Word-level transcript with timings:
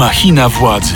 Machina 0.00 0.48
władzy. 0.48 0.94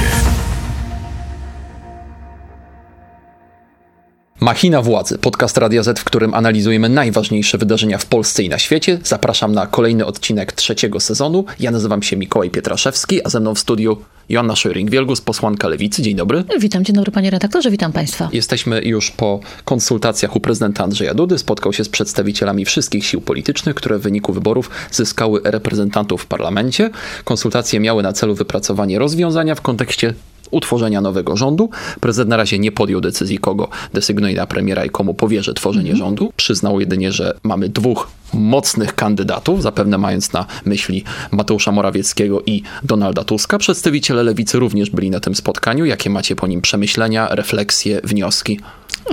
Machina 4.44 4.82
Władzy, 4.82 5.18
podcast 5.18 5.58
Radia 5.58 5.82
Z, 5.82 6.00
w 6.00 6.04
którym 6.04 6.34
analizujemy 6.34 6.88
najważniejsze 6.88 7.58
wydarzenia 7.58 7.98
w 7.98 8.06
Polsce 8.06 8.42
i 8.42 8.48
na 8.48 8.58
świecie. 8.58 8.98
Zapraszam 9.04 9.52
na 9.52 9.66
kolejny 9.66 10.06
odcinek 10.06 10.52
trzeciego 10.52 11.00
sezonu. 11.00 11.44
Ja 11.60 11.70
nazywam 11.70 12.02
się 12.02 12.16
Mikołaj 12.16 12.50
Pietraszewski, 12.50 13.26
a 13.26 13.28
ze 13.28 13.40
mną 13.40 13.54
w 13.54 13.58
studiu 13.58 13.96
Joanna 14.28 14.54
Szojring-Wielgus, 14.54 15.20
posłanka 15.20 15.68
Lewicy. 15.68 16.02
Dzień 16.02 16.16
dobry. 16.16 16.44
Witam, 16.60 16.84
dzień 16.84 16.96
dobry 16.96 17.12
panie 17.12 17.30
redaktorze, 17.30 17.70
witam 17.70 17.92
państwa. 17.92 18.28
Jesteśmy 18.32 18.82
już 18.82 19.10
po 19.10 19.40
konsultacjach 19.64 20.36
u 20.36 20.40
prezydenta 20.40 20.84
Andrzeja 20.84 21.14
Dudy. 21.14 21.38
Spotkał 21.38 21.72
się 21.72 21.84
z 21.84 21.88
przedstawicielami 21.88 22.64
wszystkich 22.64 23.06
sił 23.06 23.20
politycznych, 23.20 23.74
które 23.74 23.98
w 23.98 24.02
wyniku 24.02 24.32
wyborów 24.32 24.70
zyskały 24.90 25.40
reprezentantów 25.44 26.22
w 26.22 26.26
parlamencie. 26.26 26.90
Konsultacje 27.24 27.80
miały 27.80 28.02
na 28.02 28.12
celu 28.12 28.34
wypracowanie 28.34 28.98
rozwiązania 28.98 29.54
w 29.54 29.60
kontekście 29.60 30.14
utworzenia 30.50 31.00
nowego 31.00 31.36
rządu. 31.36 31.70
Prezydent 32.00 32.30
na 32.30 32.36
razie 32.36 32.58
nie 32.58 32.72
podjął 32.72 33.00
decyzji, 33.00 33.38
kogo 33.38 33.68
desygnuje 33.94 34.36
na 34.36 34.46
premiera 34.46 34.84
i 34.84 34.90
komu 34.90 35.14
powierzy 35.14 35.54
tworzenie 35.54 35.90
mhm. 35.90 35.98
rządu. 35.98 36.32
Przyznał 36.36 36.80
jedynie, 36.80 37.12
że 37.12 37.34
mamy 37.42 37.68
dwóch 37.68 38.08
mocnych 38.32 38.94
kandydatów, 38.94 39.62
zapewne 39.62 39.98
mając 39.98 40.32
na 40.32 40.46
myśli 40.64 41.04
Mateusza 41.30 41.72
Morawieckiego 41.72 42.42
i 42.46 42.62
Donalda 42.82 43.24
Tuska. 43.24 43.58
Przedstawiciele 43.58 44.22
lewicy 44.22 44.58
również 44.58 44.90
byli 44.90 45.10
na 45.10 45.20
tym 45.20 45.34
spotkaniu. 45.34 45.84
Jakie 45.84 46.10
macie 46.10 46.36
po 46.36 46.46
nim 46.46 46.60
przemyślenia, 46.60 47.28
refleksje, 47.30 48.00
wnioski? 48.04 48.60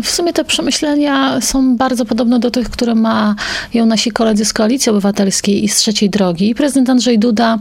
W 0.04 0.09
sumie 0.09 0.34
te 0.34 0.44
przemyślenia 0.44 1.41
są 1.41 1.77
bardzo 1.77 2.05
podobne 2.05 2.40
do 2.40 2.52
tych, 2.52 2.70
które 2.70 2.95
mają 2.95 3.86
nasi 3.86 4.12
koledzy 4.12 4.45
z 4.45 4.54
Koalicji 4.54 4.90
Obywatelskiej 4.90 5.64
i 5.64 5.70
z 5.70 5.76
Trzeciej 5.76 6.09
Drogi. 6.09 6.55
Prezydent 6.55 6.90
Andrzej 6.90 7.20
Duda 7.20 7.59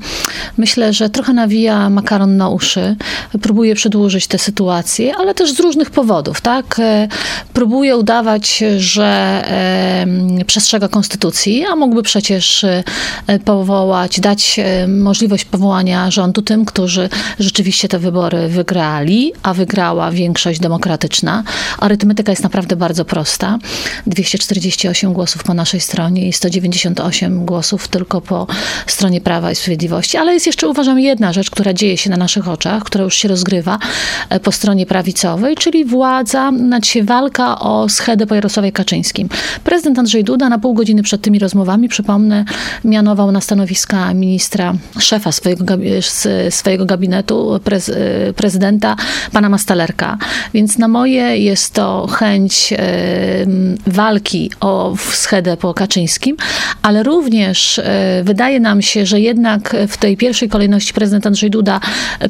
myślę, 0.56 0.92
że 0.92 1.10
trochę 1.10 1.32
nawija 1.32 1.90
makaron 1.90 2.36
na 2.36 2.48
uszy, 2.48 2.96
próbuje 3.42 3.74
przedłużyć 3.74 4.26
tę 4.26 4.38
sytuację, 4.38 5.16
ale 5.16 5.34
też 5.34 5.52
z 5.52 5.60
różnych 5.60 5.90
powodów, 5.90 6.40
tak? 6.40 6.76
E, 6.78 7.08
próbuje 7.52 7.96
udawać, 7.96 8.64
że 8.78 9.04
e, 9.46 10.44
przestrzega 10.46 10.88
konstytucji, 10.88 11.64
a 11.72 11.76
mógłby 11.76 12.02
przecież 12.02 12.64
e, 12.64 12.82
powołać, 13.44 14.20
dać 14.20 14.60
możliwość 14.88 15.44
powołania 15.44 16.10
rządu 16.10 16.42
tym, 16.42 16.64
którzy 16.64 17.08
rzeczywiście 17.38 17.88
te 17.88 17.98
wybory 17.98 18.48
wygrali, 18.48 19.32
a 19.42 19.54
wygrała 19.54 20.10
większość 20.10 20.60
demokratyczna. 20.60 21.44
Arytmetyka 21.78 22.19
Arytmetyka 22.20 22.32
jest 22.32 22.42
naprawdę 22.42 22.76
bardzo 22.76 23.04
prosta. 23.04 23.58
248 24.06 25.12
głosów 25.12 25.42
po 25.42 25.54
naszej 25.54 25.80
stronie 25.80 26.28
i 26.28 26.32
198 26.32 27.46
głosów 27.46 27.88
tylko 27.88 28.20
po 28.20 28.46
stronie 28.86 29.20
Prawa 29.20 29.52
i 29.52 29.54
Sprawiedliwości. 29.54 30.16
Ale 30.16 30.34
jest 30.34 30.46
jeszcze, 30.46 30.68
uważam, 30.68 31.00
jedna 31.00 31.32
rzecz, 31.32 31.50
która 31.50 31.72
dzieje 31.72 31.96
się 31.96 32.10
na 32.10 32.16
naszych 32.16 32.48
oczach, 32.48 32.84
która 32.84 33.04
już 33.04 33.14
się 33.14 33.28
rozgrywa 33.28 33.78
e, 34.28 34.40
po 34.40 34.52
stronie 34.52 34.86
prawicowej, 34.86 35.56
czyli 35.56 35.84
władza, 35.84 36.52
znaczy 36.56 37.04
walka 37.04 37.58
o 37.58 37.88
schedę 37.88 38.26
po 38.26 38.34
Jarosławie 38.34 38.72
Kaczyńskim. 38.72 39.28
Prezydent 39.64 39.98
Andrzej 39.98 40.24
Duda 40.24 40.48
na 40.48 40.58
pół 40.58 40.74
godziny 40.74 41.02
przed 41.02 41.22
tymi 41.22 41.38
rozmowami, 41.38 41.88
przypomnę, 41.88 42.44
mianował 42.84 43.32
na 43.32 43.40
stanowiska 43.40 44.14
ministra, 44.14 44.74
szefa 44.98 45.32
swojego, 45.32 45.64
swojego 46.50 46.86
gabinetu, 46.86 47.54
e, 47.54 48.32
prezydenta, 48.32 48.96
pana 49.32 49.48
Mastalerka. 49.48 50.18
Więc 50.54 50.78
na 50.78 50.88
moje 50.88 51.38
jest 51.38 51.74
to 51.74 52.09
chęć 52.10 52.74
walki 53.86 54.50
o 54.60 54.94
schedę 55.12 55.56
po 55.56 55.74
Kaczyńskim, 55.74 56.36
ale 56.82 57.02
również 57.02 57.78
e, 57.78 58.22
wydaje 58.24 58.60
nam 58.60 58.82
się, 58.82 59.06
że 59.06 59.20
jednak 59.20 59.76
w 59.88 59.96
tej 59.96 60.16
pierwszej 60.16 60.48
kolejności 60.48 60.92
prezydent 60.92 61.26
Andrzej 61.26 61.50
Duda 61.50 61.80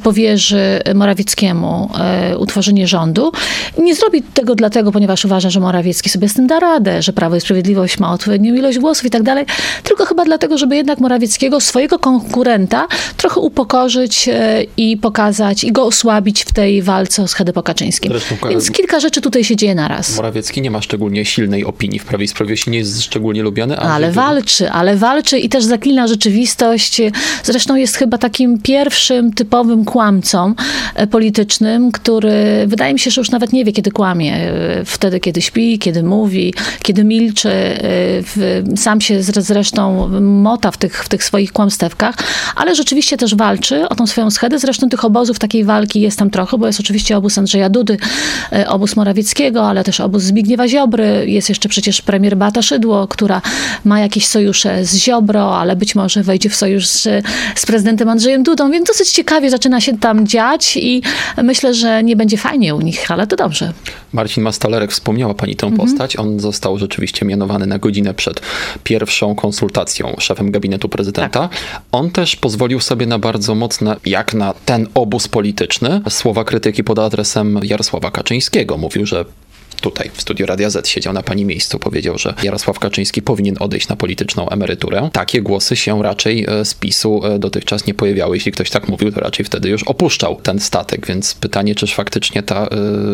powierzy 0.03 0.81
Morawieckiemu 0.95 1.91
e, 1.98 2.39
utworzenie 2.39 2.86
rządu. 2.86 3.33
Nie 3.78 3.95
zrobi 3.95 4.23
tego 4.23 4.55
dlatego, 4.55 4.92
ponieważ 4.92 5.24
uważa, 5.24 5.51
że 5.51 5.61
Morawiecki 5.61 6.11
sobie 6.11 6.29
z 6.29 6.35
tym 6.35 6.47
da 6.47 6.61
radę, 6.61 7.02
że 7.02 7.12
Prawo 7.12 7.36
i 7.36 7.41
Sprawiedliwość 7.41 7.98
ma 7.98 8.12
odpowiednią 8.12 8.55
ilość 8.55 8.79
głosów 8.79 9.05
i 9.05 9.11
tak 9.11 9.23
dalej, 9.23 9.47
tylko 9.83 10.05
chyba 10.05 10.24
dlatego, 10.24 10.58
żeby 10.58 10.77
jednak 10.77 11.01
Morawieckiego, 11.01 11.61
swojego 11.61 11.98
konkurenta, 11.98 12.89
trochę 13.17 13.41
upokorzyć 13.41 14.29
e, 14.29 14.62
i 14.77 14.97
pokazać, 14.97 15.64
i 15.64 15.73
go 15.73 15.85
osłabić 15.85 16.45
w 16.45 16.52
tej 16.52 16.83
walce 16.83 17.23
o 17.23 17.29
schedę 17.29 17.52
po 17.52 17.62
Kaczyńskim. 17.62 18.12
Zresztą, 18.12 18.48
Więc 18.48 18.70
kilka 18.70 19.01
rzeczy 19.01 19.20
tutaj 19.20 19.45
się 19.45 19.57
dzieje 19.57 19.70
naraz. 19.75 20.17
Morawiecki 20.17 20.63
nie 20.63 20.70
ma 20.70 20.83
szczególnie 20.83 21.25
silnej 21.25 21.64
opinii 21.64 21.98
w 21.98 22.05
Prawie 22.05 22.25
i 22.25 22.29
Sprawiedliwości, 22.29 22.70
nie 22.70 22.79
jest 22.79 23.03
szczególnie 23.03 23.42
lubiany. 23.42 23.77
Ale 23.77 24.13
walczy, 24.13 24.70
ale 24.70 24.97
walczy 24.97 25.39
i 25.39 25.48
też 25.48 25.64
zaklina 25.64 26.07
rzeczywistość. 26.07 27.01
Zresztą 27.45 27.77
jest 27.77 27.97
chyba 27.97 28.19
takim 28.19 28.59
pierwszym 28.59 29.33
typowym 29.33 29.85
kłamcą 29.85 30.55
e, 30.95 31.07
politycznym, 31.07 31.92
który 31.92 32.64
wydaje 32.67 32.92
mi 32.92 32.98
się, 32.98 33.11
że 33.11 33.20
już 33.20 33.30
nawet 33.30 33.53
nie 33.53 33.64
wie, 33.64 33.73
kiedy 33.73 33.91
kłamie. 33.91 34.36
E, 34.36 34.85
wtedy, 34.85 35.20
kiedy 35.20 35.42
śpi, 35.42 35.79
kiedy 35.79 36.03
mówi, 36.03 36.55
kiedy 36.83 37.05
milczy. 37.05 37.51
E, 37.51 38.77
sam 38.77 39.01
się 39.01 39.23
zresztą 39.23 40.09
mota 40.20 40.70
w 40.70 40.77
tych, 40.77 41.05
w 41.05 41.09
tych 41.09 41.25
swoich 41.25 41.53
kłamstewkach, 41.53 42.14
ale 42.57 42.75
rzeczywiście 42.75 43.17
też 43.17 43.35
walczy 43.35 43.89
o 43.89 43.95
tą 43.95 44.07
swoją 44.07 44.30
schedę. 44.30 44.59
Zresztą 44.59 44.89
tych 44.89 45.05
obozów 45.05 45.39
takiej 45.39 45.64
walki 45.64 46.01
jest 46.01 46.19
tam 46.19 46.30
trochę, 46.30 46.59
bo 46.59 46.67
jest 46.67 46.80
oczywiście 46.80 47.17
obóz 47.17 47.39
Andrzeja 47.39 47.69
Dudy, 47.69 47.98
obóz 48.69 48.97
Morawieckiego, 48.97 49.60
ale 49.69 49.85
też 49.85 50.01
obóz 50.01 50.23
Zbigniewa 50.23 50.69
Ziobry. 50.69 51.25
Jest 51.27 51.48
jeszcze 51.48 51.69
przecież 51.69 52.03
premier 52.03 52.37
Beata 52.37 52.63
Szydło, 52.63 53.09
która 53.09 53.43
ma 53.85 54.01
jakieś 54.01 54.27
sojusze 54.27 54.85
z 54.85 54.97
Ziobro, 54.97 55.59
ale 55.59 55.77
być 55.77 55.95
może 55.95 56.23
wejdzie 56.23 56.51
w 56.51 56.57
sojusz 56.57 56.87
z, 56.87 57.03
z 57.55 57.67
prezydentem 57.67 58.09
Andrzejem 58.09 58.43
Dudą, 58.43 58.71
więc 58.71 58.89
dosyć 58.89 59.11
ciekawie 59.11 59.51
zaczyna 59.51 59.81
się 59.81 59.98
tam 59.98 60.27
dziać 60.27 60.77
i 60.77 61.03
myślę, 61.43 61.75
że 61.75 62.03
nie 62.03 62.17
będzie 62.17 62.37
fajnie 62.37 62.75
u 62.75 62.81
nich, 62.81 63.11
ale 63.11 63.27
to 63.27 63.37
dobrze. 63.37 63.73
Marcin 64.13 64.43
Mastalerek, 64.43 64.93
wspomniała 64.93 65.35
pani 65.35 65.57
tę 65.57 65.67
mhm. 65.67 65.89
postać. 65.89 66.17
On 66.17 66.41
został 66.41 66.79
rzeczywiście 66.79 67.27
mianowany 67.27 67.67
na 67.67 67.79
godzinę 67.79 68.15
przed 68.15 68.41
pierwszą 68.85 69.35
konsultacją 69.35 70.17
szefem 70.19 70.51
gabinetu 70.51 70.89
prezydenta. 70.89 71.48
Tak. 71.48 71.61
On 71.92 72.11
też 72.11 72.37
pozwolił 72.37 72.81
sobie 72.81 73.07
na 73.07 73.19
bardzo 73.19 73.55
mocne, 73.55 73.97
jak 74.07 74.35
na 74.35 74.55
ten 74.65 74.87
obóz 74.95 75.29
polityczny, 75.29 76.01
słowa 76.09 76.45
krytyki 76.45 76.85
pod 76.85 76.98
adresem 76.98 77.61
Jarosława 77.63 78.11
Kaczyńskiego. 78.11 78.77
Mówił, 78.77 79.07
że 79.07 79.25
tutaj 79.80 80.11
w 80.14 80.20
studiu 80.20 80.46
Radia 80.46 80.70
Z 80.70 80.89
siedział 80.89 81.13
na 81.13 81.23
pani 81.23 81.45
miejscu, 81.45 81.79
powiedział, 81.79 82.18
że 82.18 82.35
Jarosław 82.42 82.79
Kaczyński 82.79 83.23
powinien 83.23 83.57
odejść 83.61 83.89
na 83.89 83.96
polityczną 83.96 84.48
emeryturę. 84.48 85.11
Takie 85.13 85.42
głosy 85.42 85.77
się 85.77 86.02
raczej 86.02 86.46
e, 86.48 86.64
z 86.64 86.74
PiSu 86.74 87.20
e, 87.24 87.39
dotychczas 87.39 87.86
nie 87.86 87.95
pojawiały. 87.95 88.36
Jeśli 88.36 88.52
ktoś 88.52 88.70
tak 88.70 88.89
mówił, 88.89 89.13
to 89.13 89.20
raczej 89.20 89.45
wtedy 89.45 89.68
już 89.68 89.83
opuszczał 89.83 90.41
ten 90.42 90.61
statek, 90.61 91.07
więc 91.07 91.35
pytanie, 91.35 91.74
czyż 91.74 91.95
faktycznie 91.95 92.42
ta 92.42 92.67
y, 92.67 92.68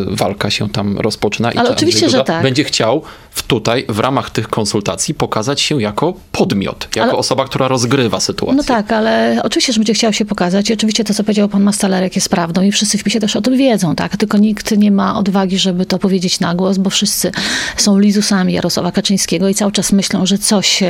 walka 0.07 0.49
się 0.49 0.69
tam 0.69 0.97
rozpoczyna 0.97 1.51
i 1.51 1.57
Ale 1.57 1.69
oczywiście, 1.69 2.09
że 2.09 2.23
tak. 2.23 2.43
będzie 2.43 2.63
chciał 2.63 3.01
w 3.31 3.43
tutaj 3.43 3.85
w 3.89 3.99
ramach 3.99 4.29
tych 4.29 4.47
konsultacji 4.47 5.13
pokazać 5.13 5.61
się 5.61 5.81
jako 5.81 6.13
podmiot, 6.31 6.87
jako 6.95 7.09
ale... 7.09 7.17
osoba, 7.17 7.45
która 7.45 7.67
rozgrywa 7.67 8.19
sytuację. 8.19 8.57
No 8.57 8.63
tak, 8.63 8.91
ale 8.91 9.41
oczywiście, 9.43 9.73
że 9.73 9.79
będzie 9.79 9.93
chciał 9.93 10.13
się 10.13 10.25
pokazać 10.25 10.69
i 10.69 10.73
oczywiście 10.73 11.03
to, 11.03 11.13
co 11.13 11.23
powiedział 11.23 11.49
pan 11.49 11.63
Mastalerek 11.63 12.15
jest 12.15 12.29
prawdą 12.29 12.61
i 12.61 12.71
wszyscy 12.71 12.97
w 12.97 13.03
PiSie 13.03 13.19
też 13.19 13.35
o 13.35 13.41
tym 13.41 13.57
wiedzą, 13.57 13.95
tak? 13.95 14.17
Tylko 14.17 14.37
nikt 14.37 14.77
nie 14.77 14.91
ma 14.91 15.19
odwagi, 15.19 15.57
żeby 15.57 15.85
to 15.85 15.99
powiedzieć 15.99 16.39
na 16.39 16.55
głos, 16.57 16.77
bo 16.77 16.89
wszyscy 16.89 17.31
są 17.77 17.99
lizusami 17.99 18.53
Jarosława 18.53 18.91
Kaczyńskiego 18.91 19.49
i 19.49 19.55
cały 19.55 19.71
czas 19.71 19.91
myślą, 19.91 20.25
że 20.25 20.37
coś 20.37 20.83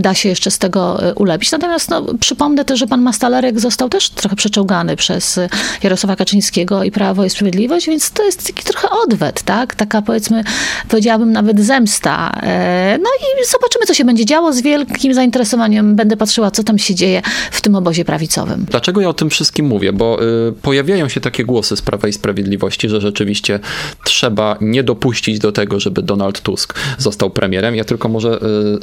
da 0.00 0.14
się 0.14 0.28
jeszcze 0.28 0.50
z 0.50 0.58
tego 0.58 1.02
e, 1.02 1.14
ulepić. 1.14 1.52
Natomiast 1.52 1.90
no, 1.90 2.04
przypomnę 2.20 2.64
też, 2.64 2.78
że 2.78 2.86
pan 2.86 3.02
Mastalerek 3.02 3.60
został 3.60 3.88
też 3.88 4.10
trochę 4.10 4.36
przeczołgany 4.36 4.96
przez 4.96 5.40
Jarosława 5.82 6.16
Kaczyńskiego 6.16 6.84
i 6.84 6.90
Prawo 6.90 7.24
i 7.24 7.30
Sprawiedliwość, 7.30 7.86
więc 7.86 8.10
to 8.10 8.24
jest 8.24 8.46
taki 8.46 8.64
trochę 8.64 8.88
odwet, 8.90 9.42
tak? 9.42 9.74
Taka 9.74 10.02
powiedzmy, 10.02 10.44
powiedziałabym 10.88 11.32
nawet 11.32 11.60
zemsta. 11.60 12.32
E, 12.42 12.98
no 13.02 13.10
i 13.20 13.46
zobaczymy, 13.52 13.86
co 13.86 13.94
się 13.94 14.04
będzie 14.04 14.24
działo. 14.24 14.52
Z 14.52 14.60
wielkim 14.60 15.14
zainteresowaniem 15.14 15.96
będę 15.96 16.16
patrzyła, 16.16 16.50
co 16.50 16.62
tam 16.62 16.78
się 16.78 16.94
dzieje 16.94 17.22
w 17.50 17.60
tym 17.60 17.74
obozie 17.74 18.04
prawicowym. 18.04 18.66
Dlaczego 18.70 19.00
ja 19.00 19.08
o 19.08 19.14
tym 19.14 19.30
wszystkim 19.30 19.66
mówię? 19.66 19.92
Bo 19.92 20.22
y, 20.48 20.52
pojawiają 20.52 21.08
się 21.08 21.20
takie 21.20 21.44
głosy 21.44 21.76
z 21.76 21.82
Prawa 21.82 22.08
i 22.08 22.12
Sprawiedliwości, 22.12 22.88
że 22.88 23.00
rzeczywiście 23.00 23.60
trzeba 24.04 24.56
nie 24.60 24.82
dopuścić 24.82 25.03
do 25.40 25.52
tego, 25.52 25.80
żeby 25.80 26.02
Donald 26.02 26.40
Tusk 26.40 26.74
został 26.98 27.30
premierem. 27.30 27.76
Ja 27.76 27.84
tylko 27.84 28.08
może 28.08 28.38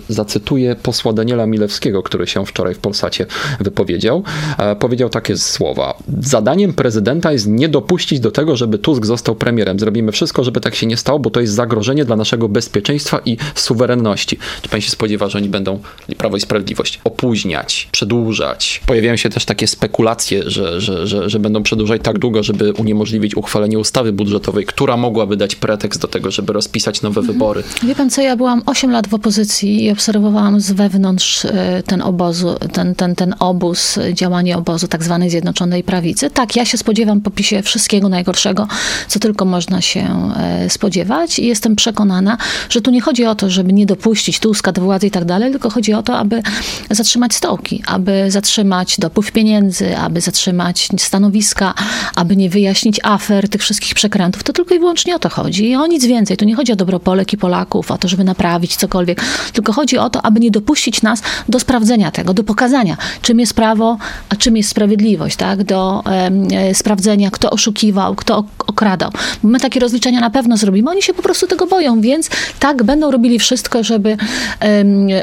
y, 0.09 0.13
zacytuję 0.13 0.75
posła 0.75 1.13
Daniela 1.13 1.45
Milewskiego, 1.45 2.03
który 2.03 2.27
się 2.27 2.45
wczoraj 2.45 2.75
w 2.75 2.77
Polsacie 2.77 3.25
wypowiedział. 3.59 4.23
E, 4.57 4.75
powiedział 4.75 5.09
takie 5.09 5.37
słowa. 5.37 5.97
Zadaniem 6.19 6.73
prezydenta 6.73 7.31
jest 7.31 7.47
nie 7.47 7.69
dopuścić 7.69 8.19
do 8.19 8.31
tego, 8.31 8.55
żeby 8.55 8.77
Tusk 8.77 9.05
został 9.05 9.35
premierem. 9.35 9.79
Zrobimy 9.79 10.11
wszystko, 10.11 10.43
żeby 10.43 10.61
tak 10.61 10.75
się 10.75 10.87
nie 10.87 10.97
stało, 10.97 11.19
bo 11.19 11.29
to 11.29 11.41
jest 11.41 11.53
zagrożenie 11.53 12.05
dla 12.05 12.15
naszego 12.15 12.49
bezpieczeństwa 12.49 13.19
i 13.25 13.37
suwerenności. 13.55 14.37
Czy 14.61 14.69
pan 14.69 14.81
się 14.81 14.91
spodziewa, 14.91 15.29
że 15.29 15.37
oni 15.37 15.49
będą, 15.49 15.79
Prawo 16.17 16.37
i 16.37 16.41
Sprawiedliwość, 16.41 16.99
opóźniać, 17.03 17.89
przedłużać? 17.91 18.81
Pojawiają 18.85 19.15
się 19.15 19.29
też 19.29 19.45
takie 19.45 19.67
spekulacje, 19.67 20.49
że, 20.49 20.81
że, 20.81 21.07
że, 21.07 21.29
że 21.29 21.39
będą 21.39 21.63
przedłużać 21.63 22.01
tak 22.03 22.19
długo, 22.19 22.43
żeby 22.43 22.73
uniemożliwić 22.73 23.35
uchwalenie 23.35 23.79
ustawy 23.79 24.13
budżetowej, 24.13 24.65
która 24.65 24.97
mogłaby 24.97 25.37
dać 25.37 25.55
pretekst 25.55 26.01
do 26.01 26.07
tego, 26.11 26.31
żeby 26.31 26.53
rozpisać 26.53 27.01
nowe 27.01 27.21
wybory. 27.21 27.63
Wie 27.83 27.95
pan 27.95 28.09
co, 28.09 28.21
ja 28.21 28.35
byłam 28.35 28.61
8 28.65 28.91
lat 28.91 29.07
w 29.07 29.13
opozycji 29.13 29.83
i 29.83 29.91
obserwowałam 29.91 30.59
z 30.59 30.71
wewnątrz 30.71 31.45
e, 31.45 31.83
ten 31.85 32.01
obozu, 32.01 32.55
ten, 32.73 32.95
ten, 32.95 33.15
ten 33.15 33.35
obóz, 33.39 33.99
działanie 34.13 34.57
obozu 34.57 34.87
tak 34.87 35.03
zwanej 35.03 35.29
Zjednoczonej 35.29 35.83
Prawicy. 35.83 36.29
Tak, 36.29 36.55
ja 36.55 36.65
się 36.65 36.77
spodziewam 36.77 37.21
po 37.21 37.31
PiSie 37.31 37.61
wszystkiego 37.61 38.09
najgorszego, 38.09 38.67
co 39.07 39.19
tylko 39.19 39.45
można 39.45 39.81
się 39.81 40.33
e, 40.35 40.69
spodziewać 40.69 41.39
i 41.39 41.45
jestem 41.45 41.75
przekonana, 41.75 42.37
że 42.69 42.81
tu 42.81 42.91
nie 42.91 43.01
chodzi 43.01 43.25
o 43.25 43.35
to, 43.35 43.49
żeby 43.49 43.73
nie 43.73 43.85
dopuścić 43.85 44.39
Tuska 44.39 44.71
do 44.71 44.81
władzy 44.81 45.07
i 45.07 45.11
tak 45.11 45.25
dalej, 45.25 45.51
tylko 45.51 45.69
chodzi 45.69 45.93
o 45.93 46.03
to, 46.03 46.17
aby 46.17 46.41
zatrzymać 46.89 47.35
stołki, 47.35 47.83
aby 47.87 48.31
zatrzymać 48.31 48.97
dopływ 48.99 49.31
pieniędzy, 49.31 49.97
aby 49.97 50.21
zatrzymać 50.21 50.87
stanowiska, 50.97 51.73
aby 52.15 52.35
nie 52.35 52.49
wyjaśnić 52.49 52.99
afer, 53.03 53.49
tych 53.49 53.61
wszystkich 53.61 53.93
przekrętów. 53.93 54.43
To 54.43 54.53
tylko 54.53 54.75
i 54.75 54.79
wyłącznie 54.79 55.15
o 55.15 55.19
to 55.19 55.29
chodzi 55.29 55.69
i 55.69 55.75
o 55.75 55.87
nic 56.01 56.09
więcej. 56.09 56.37
Tu 56.37 56.45
nie 56.45 56.55
chodzi 56.55 56.71
o 56.71 56.75
dobro 56.75 56.99
Polek 56.99 57.33
i 57.33 57.37
Polaków, 57.37 57.91
o 57.91 57.97
to, 57.97 58.07
żeby 58.07 58.23
naprawić 58.23 58.75
cokolwiek, 58.75 59.21
tylko 59.53 59.73
chodzi 59.73 59.97
o 59.97 60.09
to, 60.09 60.25
aby 60.25 60.39
nie 60.39 60.51
dopuścić 60.51 61.01
nas 61.01 61.21
do 61.49 61.59
sprawdzenia 61.59 62.11
tego, 62.11 62.33
do 62.33 62.43
pokazania, 62.43 62.97
czym 63.21 63.39
jest 63.39 63.53
prawo, 63.53 63.97
a 64.29 64.35
czym 64.35 64.57
jest 64.57 64.69
sprawiedliwość, 64.69 65.35
tak? 65.35 65.63
Do 65.63 66.03
e, 66.05 66.75
sprawdzenia, 66.75 67.31
kto 67.31 67.49
oszukiwał, 67.49 68.15
kto 68.15 68.43
okradał. 68.67 69.11
My 69.43 69.59
takie 69.59 69.79
rozliczenia 69.79 70.19
na 70.19 70.29
pewno 70.29 70.57
zrobimy. 70.57 70.89
Oni 70.89 71.01
się 71.01 71.13
po 71.13 71.21
prostu 71.21 71.47
tego 71.47 71.67
boją, 71.67 72.01
więc 72.01 72.29
tak, 72.59 72.83
będą 72.83 73.11
robili 73.11 73.39
wszystko, 73.39 73.83
żeby 73.83 74.17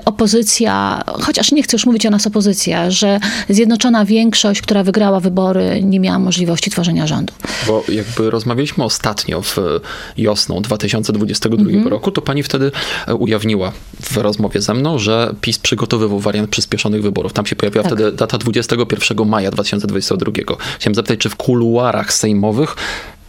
opozycja, 0.04 1.04
chociaż 1.20 1.52
nie 1.52 1.62
chcę 1.62 1.74
już 1.74 1.86
mówić 1.86 2.06
o 2.06 2.10
nas 2.10 2.26
opozycja, 2.26 2.90
że 2.90 3.20
zjednoczona 3.48 4.04
większość, 4.04 4.62
która 4.62 4.82
wygrała 4.82 5.20
wybory, 5.20 5.80
nie 5.82 6.00
miała 6.00 6.18
możliwości 6.18 6.70
tworzenia 6.70 7.06
rządu. 7.06 7.32
Bo 7.66 7.84
jakby 7.88 8.30
rozmawialiśmy 8.30 8.84
ostatnio 8.84 9.42
w 9.42 9.56
wiosną 10.16 10.57
2022 10.60 11.62
mhm. 11.62 11.88
roku, 11.88 12.10
to 12.10 12.22
pani 12.22 12.42
wtedy 12.42 12.72
e, 13.06 13.14
ujawniła 13.14 13.72
w 14.02 14.16
rozmowie 14.16 14.60
ze 14.60 14.74
mną, 14.74 14.98
że 14.98 15.34
PiS 15.40 15.58
przygotowywał 15.58 16.20
wariant 16.20 16.50
przyspieszonych 16.50 17.02
wyborów. 17.02 17.32
Tam 17.32 17.46
się 17.46 17.56
pojawiła 17.56 17.84
tak. 17.84 17.92
wtedy 17.92 18.12
data 18.12 18.38
21 18.38 19.28
maja 19.28 19.50
2022. 19.50 20.32
Chciałem 20.78 20.94
zapytać, 20.94 21.18
czy 21.18 21.28
w 21.28 21.36
kuluarach 21.36 22.12
sejmowych 22.12 22.76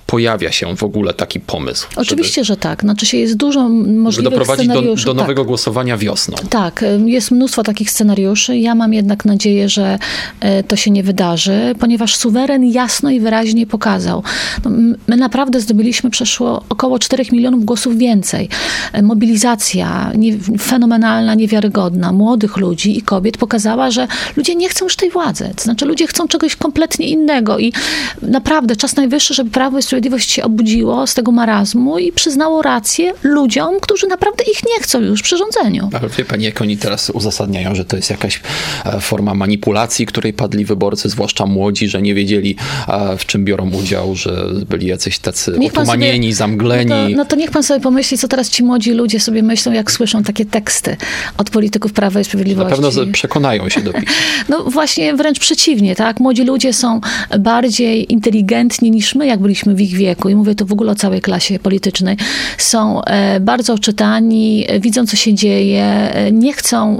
pojawia 0.09 0.51
się 0.51 0.75
w 0.75 0.83
ogóle 0.83 1.13
taki 1.13 1.39
pomysł. 1.39 1.87
Oczywiście, 1.95 2.43
żeby, 2.43 2.45
że 2.45 2.57
tak. 2.57 2.81
Znaczy 2.81 3.05
się 3.05 3.17
jest 3.17 3.35
dużo 3.35 3.69
możliwych 3.69 4.31
doprowadzić 4.31 4.65
scenariuszy. 4.65 5.05
Do, 5.05 5.13
do 5.13 5.21
nowego 5.21 5.41
tak. 5.41 5.47
głosowania 5.47 5.97
wiosną. 5.97 6.37
Tak, 6.49 6.85
jest 7.05 7.31
mnóstwo 7.31 7.63
takich 7.63 7.91
scenariuszy. 7.91 8.57
Ja 8.57 8.75
mam 8.75 8.93
jednak 8.93 9.25
nadzieję, 9.25 9.69
że 9.69 9.99
e, 10.39 10.63
to 10.63 10.75
się 10.75 10.91
nie 10.91 11.03
wydarzy, 11.03 11.75
ponieważ 11.79 12.15
suweren 12.15 12.65
jasno 12.65 13.09
i 13.09 13.19
wyraźnie 13.19 13.67
pokazał. 13.67 14.23
No, 14.65 14.71
my 15.07 15.17
naprawdę 15.17 15.61
zdobyliśmy 15.61 16.09
przeszło 16.09 16.63
około 16.69 16.99
4 16.99 17.25
milionów 17.31 17.65
głosów 17.65 17.97
więcej. 17.97 18.49
E, 18.93 19.01
mobilizacja 19.01 20.11
nie, 20.15 20.37
fenomenalna, 20.59 21.35
niewiarygodna 21.35 22.11
młodych 22.11 22.57
ludzi 22.57 22.97
i 22.97 23.01
kobiet 23.01 23.37
pokazała, 23.37 23.91
że 23.91 24.07
ludzie 24.37 24.55
nie 24.55 24.69
chcą 24.69 24.85
już 24.85 24.95
tej 24.95 25.09
władzy. 25.09 25.51
To 25.55 25.63
znaczy 25.63 25.85
ludzie 25.85 26.07
chcą 26.07 26.27
czegoś 26.27 26.55
kompletnie 26.55 27.09
innego 27.09 27.59
i 27.59 27.73
naprawdę 28.21 28.75
czas 28.75 28.95
najwyższy, 28.95 29.33
żeby 29.33 29.49
Prawo 29.49 29.79
i 29.79 29.83
Sprawiedliwość 29.99 30.31
się 30.31 30.43
obudziło 30.43 31.07
z 31.07 31.13
tego 31.13 31.31
marazmu 31.31 31.99
i 31.99 32.11
przyznało 32.11 32.61
rację 32.61 33.13
ludziom, 33.23 33.79
którzy 33.81 34.07
naprawdę 34.07 34.43
ich 34.43 34.63
nie 34.65 34.83
chcą 34.83 35.01
już 35.01 35.21
przy 35.21 35.37
rządzeniu. 35.37 35.89
Ale 35.93 36.09
wie 36.09 36.25
pani, 36.25 36.43
jak 36.43 36.61
oni 36.61 36.77
teraz 36.77 37.09
uzasadniają, 37.09 37.75
że 37.75 37.85
to 37.85 37.95
jest 37.95 38.09
jakaś 38.09 38.41
e, 38.85 38.99
forma 38.99 39.33
manipulacji, 39.33 40.05
której 40.05 40.33
padli 40.33 40.65
wyborcy, 40.65 41.09
zwłaszcza 41.09 41.45
młodzi, 41.45 41.87
że 41.87 42.01
nie 42.01 42.13
wiedzieli 42.13 42.55
e, 42.87 43.17
w 43.17 43.25
czym 43.25 43.45
biorą 43.45 43.71
udział, 43.71 44.15
że 44.15 44.45
byli 44.69 44.87
jacyś 44.87 45.19
tacy 45.19 45.55
niech 45.57 45.73
otumanieni, 45.73 46.27
sobie, 46.27 46.35
zamgleni. 46.35 46.89
No 46.89 47.09
to, 47.09 47.15
no 47.15 47.25
to, 47.25 47.35
niech 47.35 47.51
pan 47.51 47.63
sobie 47.63 47.79
pomyśli, 47.79 48.17
co 48.17 48.27
teraz 48.27 48.49
ci 48.49 48.63
młodzi 48.63 48.91
ludzie 48.91 49.19
sobie 49.19 49.43
myślą, 49.43 49.71
jak 49.71 49.91
słyszą 49.91 50.23
takie 50.23 50.45
teksty 50.45 50.97
od 51.37 51.49
polityków 51.49 51.93
Prawa 51.93 52.19
i 52.19 52.23
Sprawiedliwości. 52.23 52.81
Na 52.81 52.89
pewno 52.89 53.11
przekonają 53.13 53.69
się 53.69 53.81
do 53.81 53.93
PiS. 53.93 54.09
No 54.49 54.63
właśnie, 54.63 55.15
wręcz 55.15 55.39
przeciwnie, 55.39 55.95
tak? 55.95 56.19
Młodzi 56.19 56.43
ludzie 56.43 56.73
są 56.73 57.01
bardziej 57.39 58.11
inteligentni 58.13 58.91
niż 58.91 59.15
my, 59.15 59.27
jak 59.27 59.39
byliśmy 59.39 59.75
w 59.75 59.81
ich 59.81 59.88
wieku, 59.95 60.29
i 60.29 60.35
mówię 60.35 60.55
tu 60.55 60.65
w 60.65 60.73
ogóle 60.73 60.91
o 60.91 60.95
całej 60.95 61.21
klasie 61.21 61.59
politycznej, 61.59 62.17
są 62.57 63.03
e, 63.03 63.39
bardzo 63.39 63.73
oczytani, 63.73 64.67
widzą, 64.79 65.05
co 65.05 65.15
się 65.15 65.33
dzieje, 65.33 65.83
e, 65.83 66.31
nie 66.31 66.53
chcą. 66.53 66.99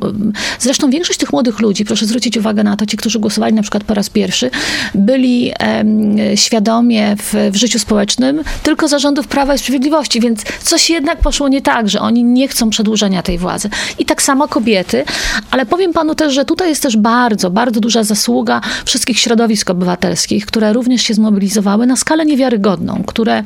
Zresztą 0.59 0.89
większość 0.89 1.19
tych 1.19 1.33
młodych 1.33 1.59
ludzi, 1.59 1.85
proszę 1.85 2.05
zwrócić 2.05 2.37
uwagę 2.37 2.63
na 2.63 2.77
to, 2.77 2.85
ci, 2.85 2.97
którzy 2.97 3.19
głosowali 3.19 3.53
na 3.53 3.61
przykład 3.61 3.83
po 3.83 3.93
raz 3.93 4.09
pierwszy, 4.09 4.51
byli 4.95 5.51
świadomie 6.35 7.15
w, 7.15 7.51
w 7.51 7.55
życiu 7.55 7.79
społecznym 7.79 8.43
tylko 8.63 8.87
zarządów 8.87 9.27
Prawa 9.27 9.55
i 9.55 9.57
Sprawiedliwości, 9.57 10.19
więc 10.19 10.43
coś 10.63 10.89
jednak 10.89 11.19
poszło 11.19 11.49
nie 11.49 11.61
tak, 11.61 11.89
że 11.89 11.99
oni 11.99 12.23
nie 12.23 12.47
chcą 12.47 12.69
przedłużenia 12.69 13.23
tej 13.23 13.37
władzy. 13.37 13.69
I 13.99 14.05
tak 14.05 14.21
samo 14.21 14.47
kobiety, 14.47 15.03
ale 15.51 15.65
powiem 15.65 15.93
panu 15.93 16.15
też, 16.15 16.33
że 16.33 16.45
tutaj 16.45 16.69
jest 16.69 16.83
też 16.83 16.97
bardzo, 16.97 17.49
bardzo 17.49 17.79
duża 17.79 18.03
zasługa 18.03 18.61
wszystkich 18.85 19.19
środowisk 19.19 19.69
obywatelskich, 19.69 20.45
które 20.45 20.73
również 20.73 21.01
się 21.01 21.13
zmobilizowały 21.13 21.87
na 21.87 21.95
skalę 21.95 22.25
niewiarygodną 22.25 22.78
które 23.07 23.43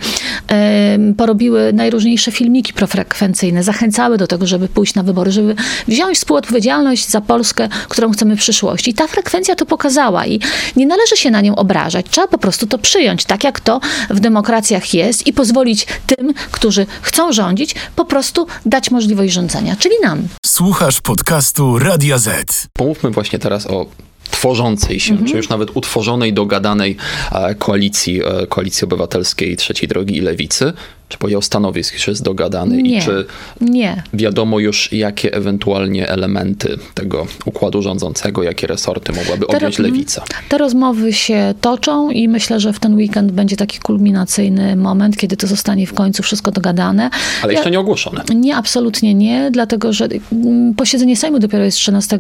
porobiły 1.18 1.74
najróżniejsze 1.74 2.32
filmiki 2.32 2.74
profrekwencyjne, 2.74 3.64
zachęcały 3.64 4.18
do 4.18 4.28
tego, 4.28 4.48
żeby 4.48 4.68
pójść 4.68 4.96
na 4.96 5.04
wybory, 5.04 5.32
żeby 5.32 5.56
wziąć 5.88 6.18
współodpowiedzialność 6.18 7.10
za 7.10 7.22
Polskę, 7.22 7.70
którą 7.90 8.12
chcemy 8.12 8.36
w 8.36 8.40
przyszłości. 8.40 8.92
I 8.92 8.94
ta 8.94 9.08
frekwencja 9.08 9.56
to 9.56 9.66
pokazała 9.66 10.26
i 10.26 10.40
nie 10.76 10.86
należy 10.86 11.18
się 11.18 11.32
na 11.32 11.42
nią 11.42 11.56
obrażać. 11.56 12.06
Trzeba 12.10 12.28
po 12.28 12.38
prostu 12.38 12.68
to 12.68 12.78
przyjąć, 12.78 13.26
tak 13.26 13.44
jak 13.44 13.60
to 13.60 13.80
w 14.10 14.20
demokracjach 14.20 14.94
jest 14.94 15.28
i 15.28 15.34
pozwolić 15.34 15.88
tym, 16.08 16.34
którzy 16.52 16.86
chcą 17.02 17.34
rządzić, 17.34 17.76
po 17.96 18.06
prostu 18.06 18.48
dać 18.66 18.92
możliwość 18.92 19.34
rządzenia, 19.34 19.76
czyli 19.80 19.96
nam. 20.04 20.28
Słuchasz 20.46 21.02
podcastu 21.02 21.80
Radia 21.80 22.18
Z. 22.18 22.68
Pomówmy 22.74 23.10
właśnie 23.10 23.40
teraz 23.40 23.68
o 23.68 23.86
tworzącej 24.34 25.00
się, 25.00 25.12
mhm. 25.12 25.32
czy 25.32 25.38
już 25.38 25.50
nawet 25.50 25.70
utworzonej, 25.74 26.34
dogadanej 26.34 26.98
e, 27.32 27.56
koalicji, 27.56 28.22
e, 28.26 28.48
koalicji 28.48 28.86
obywatelskiej 28.86 29.58
Trzeciej 29.58 29.90
Drogi 29.90 30.18
i 30.18 30.22
Lewicy, 30.22 30.74
czy 31.14 31.20
podział 31.20 31.42
stanowisk 31.42 31.94
już 31.94 32.08
jest 32.08 32.24
dogadany 32.24 32.82
nie, 32.82 32.98
i 32.98 33.02
czy 33.02 33.26
nie. 33.62 34.04
wiadomo 34.14 34.60
już, 34.60 34.92
jakie 34.92 35.34
ewentualnie 35.34 36.10
elementy 36.10 36.78
tego 36.94 37.28
układu 37.46 37.82
rządzącego, 37.82 38.44
jakie 38.44 38.68
resorty 38.68 39.14
mogłaby 39.14 39.46
te, 39.46 39.58
objąć 39.58 39.80
lewica? 39.80 40.24
Te 40.50 40.58
rozmowy 40.58 41.14
się 41.14 41.54
toczą 41.62 42.10
i 42.10 42.28
myślę, 42.28 42.60
że 42.60 42.74
w 42.74 42.80
ten 42.80 42.96
weekend 42.96 43.32
będzie 43.32 43.56
taki 43.56 43.80
kulminacyjny 43.80 44.76
moment, 44.76 45.18
kiedy 45.18 45.38
to 45.38 45.48
zostanie 45.48 45.88
w 45.88 45.94
końcu 45.94 46.24
wszystko 46.24 46.52
dogadane. 46.52 47.10
Ale 47.42 47.54
ja, 47.54 47.60
jeszcze 47.60 47.72
nie 47.72 47.80
ogłoszone. 47.80 48.24
Nie, 48.36 48.56
absolutnie 48.56 49.14
nie, 49.14 49.52
dlatego 49.52 49.94
że 49.94 50.08
mm, 50.32 50.74
posiedzenie 50.74 51.18
Sejmu 51.18 51.40
dopiero 51.40 51.64
jest 51.64 51.78
13 51.78 52.20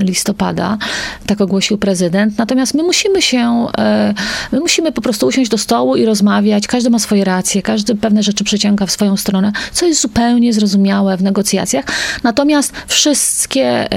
listopada, 0.00 0.78
tak 1.26 1.40
ogłosił 1.40 1.78
prezydent. 1.78 2.38
Natomiast 2.38 2.74
my 2.74 2.82
musimy 2.82 3.22
się, 3.22 3.66
e, 3.78 4.14
my 4.52 4.60
musimy 4.60 4.92
po 4.92 5.02
prostu 5.02 5.26
usiąść 5.26 5.50
do 5.50 5.58
stołu 5.58 5.96
i 5.96 6.04
rozmawiać. 6.04 6.66
Każdy 6.66 6.90
ma 6.90 6.98
swoje 6.98 7.24
racje, 7.24 7.62
każdy 7.62 7.81
pewne 8.00 8.22
rzeczy 8.22 8.44
przeciąga 8.44 8.86
w 8.86 8.90
swoją 8.90 9.16
stronę, 9.16 9.52
co 9.72 9.86
jest 9.86 10.02
zupełnie 10.02 10.52
zrozumiałe 10.52 11.16
w 11.16 11.22
negocjacjach. 11.22 11.84
Natomiast 12.22 12.72
wszystkie 12.86 13.88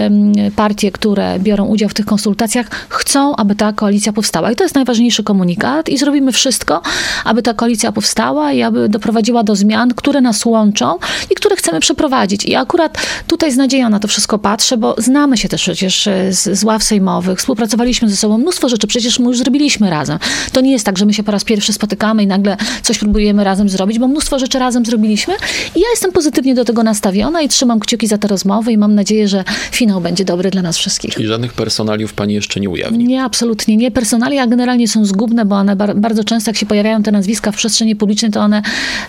partie, 0.55 0.91
które 0.91 1.39
biorą 1.39 1.65
udział 1.65 1.89
w 1.89 1.93
tych 1.93 2.05
konsultacjach, 2.05 2.87
chcą, 2.89 3.35
aby 3.35 3.55
ta 3.55 3.73
koalicja 3.73 4.13
powstała. 4.13 4.51
I 4.51 4.55
to 4.55 4.63
jest 4.63 4.75
najważniejszy 4.75 5.23
komunikat 5.23 5.89
i 5.89 5.97
zrobimy 5.97 6.31
wszystko, 6.31 6.81
aby 7.25 7.41
ta 7.41 7.53
koalicja 7.53 7.91
powstała 7.91 8.51
i 8.51 8.61
aby 8.61 8.89
doprowadziła 8.89 9.43
do 9.43 9.55
zmian, 9.55 9.93
które 9.93 10.21
nas 10.21 10.45
łączą 10.45 10.97
i 11.31 11.35
które 11.35 11.55
chcemy 11.55 11.79
przeprowadzić. 11.79 12.45
I 12.45 12.55
akurat 12.55 12.97
tutaj 13.27 13.51
z 13.51 13.57
nadzieją 13.57 13.89
na 13.89 13.99
to 13.99 14.07
wszystko 14.07 14.39
patrzę, 14.39 14.77
bo 14.77 14.95
znamy 14.97 15.37
się 15.37 15.49
też 15.49 15.61
przecież 15.61 16.07
e, 16.07 16.33
z, 16.33 16.59
z 16.59 16.63
ław 16.63 16.83
sejmowych, 16.83 17.39
współpracowaliśmy 17.39 18.09
ze 18.09 18.15
sobą, 18.15 18.37
mnóstwo 18.37 18.69
rzeczy 18.69 18.87
przecież 18.87 19.19
my 19.19 19.25
już 19.25 19.37
zrobiliśmy 19.37 19.89
razem. 19.89 20.19
To 20.51 20.61
nie 20.61 20.71
jest 20.71 20.85
tak, 20.85 20.97
że 20.97 21.05
my 21.05 21.13
się 21.13 21.23
po 21.23 21.31
raz 21.31 21.43
pierwszy 21.43 21.73
spotykamy 21.73 22.23
i 22.23 22.27
nagle 22.27 22.57
coś 22.81 22.97
próbujemy 22.97 23.43
razem 23.43 23.69
zrobić, 23.75 23.99
bo 23.99 24.07
mnóstwo 24.07 24.39
rzeczy 24.39 24.59
razem 24.59 24.85
zrobiliśmy 24.85 25.33
i 25.75 25.79
ja 25.79 25.87
jestem 25.91 26.11
pozytywnie 26.11 26.55
do 26.55 26.65
tego 26.65 26.83
nastawiona 26.83 27.41
i 27.41 27.49
trzymam 27.49 27.79
kciuki 27.79 28.07
za 28.07 28.17
te 28.17 28.27
rozmowy 28.27 28.71
i 28.71 28.77
mam 28.77 28.95
nadzieję, 28.95 29.27
że 29.27 29.43
finał 29.71 30.01
będzie 30.01 30.25
dobry 30.25 30.51
dla 30.51 30.61
nas 30.61 30.77
wszystkich. 30.77 31.13
Czyli 31.13 31.27
żadnych 31.27 31.53
personaliów 31.53 32.13
pani 32.13 32.33
jeszcze 32.33 32.59
nie 32.59 32.69
ujawni? 32.69 33.05
Nie, 33.05 33.23
absolutnie 33.23 33.77
nie. 33.77 33.91
Personalia 33.91 34.47
generalnie 34.47 34.87
są 34.87 35.05
zgubne, 35.05 35.45
bo 35.45 35.55
one 35.55 35.75
bardzo 35.75 36.23
często, 36.23 36.49
jak 36.49 36.57
się 36.57 36.65
pojawiają 36.65 37.03
te 37.03 37.11
nazwiska 37.11 37.51
w 37.51 37.55
przestrzeni 37.55 37.95
publicznej, 37.95 38.31
to 38.31 38.39
one 38.39 38.61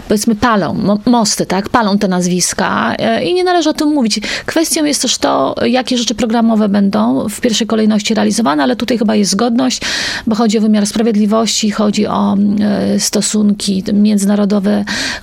powiedzmy 0.08 0.34
palą, 0.34 0.98
mosty, 1.06 1.46
tak, 1.46 1.68
palą 1.68 1.98
te 1.98 2.08
nazwiska 2.08 2.94
e, 2.98 3.24
i 3.24 3.34
nie 3.34 3.44
należy 3.44 3.70
o 3.70 3.72
tym 3.72 3.88
mówić. 3.88 4.20
Kwestią 4.46 4.84
jest 4.84 5.02
też 5.02 5.18
to, 5.18 5.54
jakie 5.66 5.98
rzeczy 5.98 6.14
programowe 6.14 6.68
będą 6.68 7.28
w 7.28 7.40
pierwszej 7.40 7.66
kolejności 7.66 8.14
realizowane, 8.14 8.62
ale 8.62 8.76
tutaj 8.76 8.98
chyba 8.98 9.14
jest 9.14 9.30
zgodność, 9.30 9.80
bo 10.26 10.34
chodzi 10.34 10.58
o 10.58 10.60
wymiar 10.60 10.86
sprawiedliwości, 10.86 11.70
chodzi 11.70 12.06
o 12.06 12.36
e, 12.60 13.00
stosunki 13.00 13.84
międzynarodowe, 13.92 14.45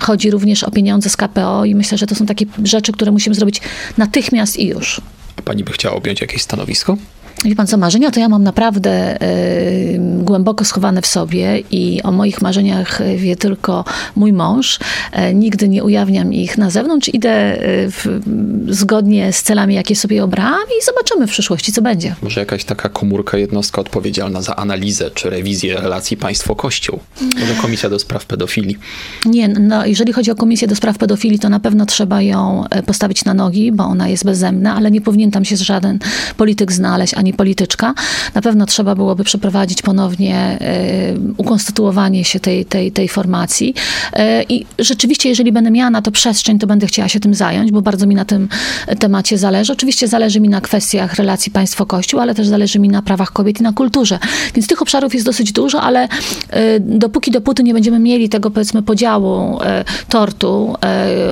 chodzi 0.00 0.30
również 0.30 0.64
o 0.64 0.70
pieniądze 0.70 1.10
z 1.10 1.16
KPO 1.16 1.64
i 1.64 1.74
myślę, 1.74 1.98
że 1.98 2.06
to 2.06 2.14
są 2.14 2.26
takie 2.26 2.46
rzeczy, 2.64 2.92
które 2.92 3.12
musimy 3.12 3.34
zrobić 3.34 3.60
natychmiast 3.98 4.56
i 4.56 4.66
już. 4.66 5.00
A 5.36 5.42
pani 5.42 5.64
by 5.64 5.72
chciała 5.72 5.96
objąć 5.96 6.20
jakieś 6.20 6.42
stanowisko? 6.42 6.96
Wie 7.44 7.56
pan 7.56 7.66
co, 7.66 7.76
marzenia 7.76 8.10
to 8.10 8.20
ja 8.20 8.28
mam 8.28 8.42
naprawdę 8.42 9.22
y, 9.22 10.00
głęboko 10.18 10.64
schowane 10.64 11.02
w 11.02 11.06
sobie 11.06 11.62
i 11.70 12.02
o 12.02 12.12
moich 12.12 12.42
marzeniach 12.42 13.02
wie 13.16 13.36
tylko 13.36 13.84
mój 14.16 14.32
mąż. 14.32 14.78
E, 15.12 15.34
nigdy 15.34 15.68
nie 15.68 15.84
ujawniam 15.84 16.32
ich 16.32 16.58
na 16.58 16.70
zewnątrz. 16.70 17.08
Idę 17.14 17.30
e, 17.30 17.58
w, 17.90 18.20
zgodnie 18.68 19.32
z 19.32 19.42
celami, 19.42 19.74
jakie 19.74 19.96
sobie 19.96 20.24
obrałam 20.24 20.64
i 20.80 20.84
zobaczymy 20.84 21.26
w 21.26 21.30
przyszłości, 21.30 21.72
co 21.72 21.82
będzie. 21.82 22.14
Może 22.22 22.40
jakaś 22.40 22.64
taka 22.64 22.88
komórka, 22.88 23.38
jednostka 23.38 23.80
odpowiedzialna 23.80 24.42
za 24.42 24.56
analizę 24.56 25.10
czy 25.10 25.30
rewizję 25.30 25.74
relacji 25.74 26.16
państwo-kościół? 26.16 26.98
Może 27.40 27.54
komisja 27.54 27.90
do 27.90 27.98
spraw 27.98 28.26
pedofilii? 28.26 28.78
Nie, 29.24 29.48
no 29.48 29.86
jeżeli 29.86 30.12
chodzi 30.12 30.30
o 30.30 30.34
komisję 30.34 30.68
do 30.68 30.76
spraw 30.76 30.98
pedofilii, 30.98 31.38
to 31.38 31.48
na 31.48 31.60
pewno 31.60 31.86
trzeba 31.86 32.22
ją 32.22 32.64
postawić 32.86 33.24
na 33.24 33.34
nogi, 33.34 33.72
bo 33.72 33.84
ona 33.84 34.08
jest 34.08 34.24
bezzemna, 34.24 34.74
ale 34.76 34.90
nie 34.90 35.00
powinien 35.00 35.30
tam 35.30 35.44
się 35.44 35.56
żaden 35.56 35.98
polityk 36.36 36.72
znaleźć, 36.72 37.14
ani 37.14 37.23
polityczka. 37.32 37.94
Na 38.34 38.40
pewno 38.40 38.66
trzeba 38.66 38.94
byłoby 38.94 39.24
przeprowadzić 39.24 39.82
ponownie 39.82 40.36
e, 40.36 41.14
ukonstytuowanie 41.36 42.24
się 42.24 42.40
tej, 42.40 42.64
tej, 42.64 42.92
tej 42.92 43.08
formacji. 43.08 43.74
E, 44.12 44.42
I 44.42 44.66
rzeczywiście, 44.78 45.28
jeżeli 45.28 45.52
będę 45.52 45.70
miała 45.70 45.90
na 45.90 46.02
to 46.02 46.10
przestrzeń, 46.10 46.58
to 46.58 46.66
będę 46.66 46.86
chciała 46.86 47.08
się 47.08 47.20
tym 47.20 47.34
zająć, 47.34 47.72
bo 47.72 47.82
bardzo 47.82 48.06
mi 48.06 48.14
na 48.14 48.24
tym 48.24 48.48
temacie 48.98 49.38
zależy. 49.38 49.72
Oczywiście 49.72 50.08
zależy 50.08 50.40
mi 50.40 50.48
na 50.48 50.60
kwestiach 50.60 51.14
relacji 51.14 51.52
państwo-kościół, 51.52 52.20
ale 52.20 52.34
też 52.34 52.46
zależy 52.46 52.78
mi 52.78 52.88
na 52.88 53.02
prawach 53.02 53.32
kobiet 53.32 53.60
i 53.60 53.62
na 53.62 53.72
kulturze. 53.72 54.18
Więc 54.54 54.66
tych 54.66 54.82
obszarów 54.82 55.14
jest 55.14 55.26
dosyć 55.26 55.52
dużo, 55.52 55.80
ale 55.82 56.08
e, 56.50 56.80
dopóki 56.80 57.30
dopóty 57.30 57.62
nie 57.62 57.74
będziemy 57.74 57.98
mieli 57.98 58.28
tego, 58.28 58.50
powiedzmy, 58.50 58.82
podziału 58.82 59.58
tortu, 60.08 60.74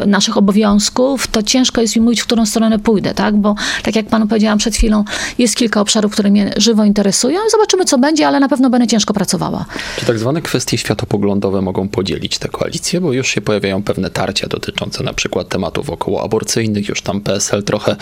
naszych 0.07 0.37
obowiązków, 0.37 1.27
to 1.27 1.43
ciężko 1.43 1.81
jest 1.81 1.97
mi 1.97 2.03
mówić, 2.03 2.21
w 2.21 2.27
którą 2.27 2.47
stronę 2.47 2.79
pójdę, 2.79 3.15
tak? 3.15 3.37
Bo 3.37 3.55
tak 3.83 3.97
jak 3.97 4.07
panu 4.07 4.27
powiedziałam 4.27 4.59
przed 4.59 4.77
chwilą, 4.77 5.05
jest 5.39 5.57
kilka 5.57 5.81
obszarów, 5.83 6.13
które 6.13 6.31
mnie 6.31 6.53
żywo 6.57 6.85
interesują. 6.85 7.41
Zobaczymy, 7.51 7.85
co 7.85 7.99
będzie, 7.99 8.29
ale 8.29 8.41
na 8.41 8.49
pewno 8.49 8.71
będę 8.71 8.87
ciężko 8.87 9.15
pracowała. 9.15 9.65
Czy 9.97 10.07
tak 10.07 10.19
zwane 10.19 10.43
kwestie 10.43 10.79
światopoglądowe 10.79 11.63
mogą 11.63 11.89
podzielić 11.89 12.39
tę 12.39 12.49
koalicję? 12.49 13.01
Bo 13.01 13.13
już 13.13 13.29
się 13.29 13.41
pojawiają 13.41 13.83
pewne 13.83 14.11
tarcia 14.11 14.49
dotyczące 14.49 15.05
na 15.05 15.13
przykład 15.13 15.49
tematów 15.49 15.91
okołoaborcyjnych. 15.91 16.89
Już 16.89 17.03
tam 17.03 17.21
PSL 17.21 17.63
trochę 17.63 17.97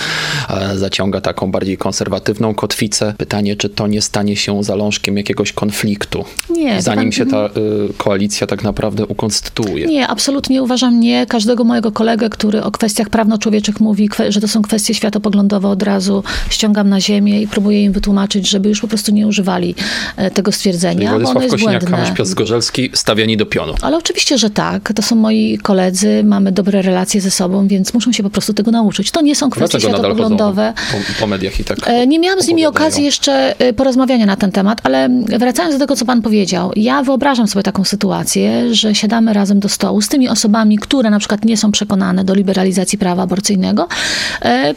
e, 0.51 0.79
zaciąga 0.79 1.21
taką 1.21 1.51
bardziej 1.51 1.79
konserwatywną 1.79 2.55
kotwicę. 2.55 3.15
Pytanie, 3.19 3.57
czy 3.57 3.69
to 3.69 3.87
nie 3.87 4.03
stanie 4.03 4.37
się 4.37 4.65
zalążkiem 4.65 5.17
jakiegoś 5.17 5.53
konfliktu? 5.53 6.25
Nie. 6.51 6.83
Zanim 6.83 7.05
pan... 7.05 7.13
się 7.13 7.27
ta 7.27 7.47
y, 7.47 7.51
koalicja 7.99 8.47
tak 8.47 8.65
naprawdę 8.65 9.07
ukonstytuuje. 9.07 9.87
Nie, 9.87 10.09
absolutnie 10.09 10.63
uważam 10.63 11.01
nie. 11.01 11.27
Każdego 11.27 11.65
mojego 11.65 11.93
kolegę, 11.93 12.31
który 12.31 12.63
o 12.63 12.71
kwestiach 12.71 13.09
prawno-człowieczych 13.09 13.81
mówi, 13.81 14.09
że 14.29 14.41
to 14.41 14.49
są 14.49 14.63
kwestie 14.63 14.95
światopoglądowe, 14.95 15.69
od 15.69 15.83
razu 15.83 16.25
ściągam 16.51 16.89
na 16.89 17.01
ziemię 17.01 17.43
i 17.43 17.49
próbuję 17.49 17.70
im 17.73 17.93
wytłumaczyć, 17.93 18.49
żeby 18.49 18.69
już 18.69 18.81
po 18.81 18.89
prostu 18.89 19.13
nie 19.13 19.27
używali 19.27 19.75
e, 20.17 20.31
tego 20.31 20.53
stwierdzenia. 20.53 21.11
Czyli 21.13 21.25
Władysław 21.25 21.47
Kosiniak, 21.51 21.85
Kamysz 21.85 22.11
Piast-Zgorzelski 22.11 22.91
stawiani 22.95 23.37
do 23.37 23.47
pionu. 23.47 23.75
Ale 23.83 23.97
oczywiście, 23.97 24.39
że 24.39 24.51
tak. 24.51 24.93
To 24.93 25.03
są 25.03 25.17
moi 25.17 25.59
koledzy, 25.63 26.25
mamy 26.25 26.53
dobre 26.53 26.83
relacje 26.83 27.21
ze 27.21 27.31
sobą, 27.31 27.69
więc 27.69 27.95
muszą 27.95 28.13
się 28.13 28.23
po 28.23 28.31
prostu 28.31 28.55
tego 28.55 28.71
nauczyć. 28.71 29.11
To 29.11 29.21
nie 29.21 29.37
są 29.37 29.51
kwestie 29.51 29.79
Dlaczego 29.79 29.95
światopoglądowe. 29.95 30.73
Po, 30.93 31.21
po, 31.21 31.27
mediach 31.27 31.61
i 31.61 31.65
tak 31.65 31.79
e, 31.87 32.07
Nie 32.07 32.19
miałam 32.19 32.43
z 32.43 32.49
nimi 32.49 32.67
okazji 32.67 33.05
jeszcze 33.05 33.61
e, 33.61 33.73
porozmawiania 33.73 34.27
na 34.27 34.37
ten 34.37 34.53
temat, 34.53 34.81
ale 34.83 35.09
wracając 35.39 35.75
do 35.75 35.79
tego, 35.79 35.97
co 35.97 36.05
pan 36.05 36.23
powiedział, 36.23 36.73
ja 36.77 37.03
wyobrażam 37.03 37.49
sobie 37.49 37.63
taką 37.63 37.85
sytuację, 37.85 38.75
że 38.75 38.95
siadamy 38.95 39.33
razem 39.33 39.61
do 39.61 39.69
stołu 39.69 40.03
z 40.03 40.09
tymi 40.09 40.29
osobami, 40.29 40.79
które 40.79 41.11
na 41.11 41.19
przykład 41.19 41.45
nie 41.45 41.57
są 41.57 41.73
przekonane 41.73 42.25
do 42.25 42.35
liberalizacji 42.35 42.99
prawa 42.99 43.23
aborcyjnego. 43.23 43.89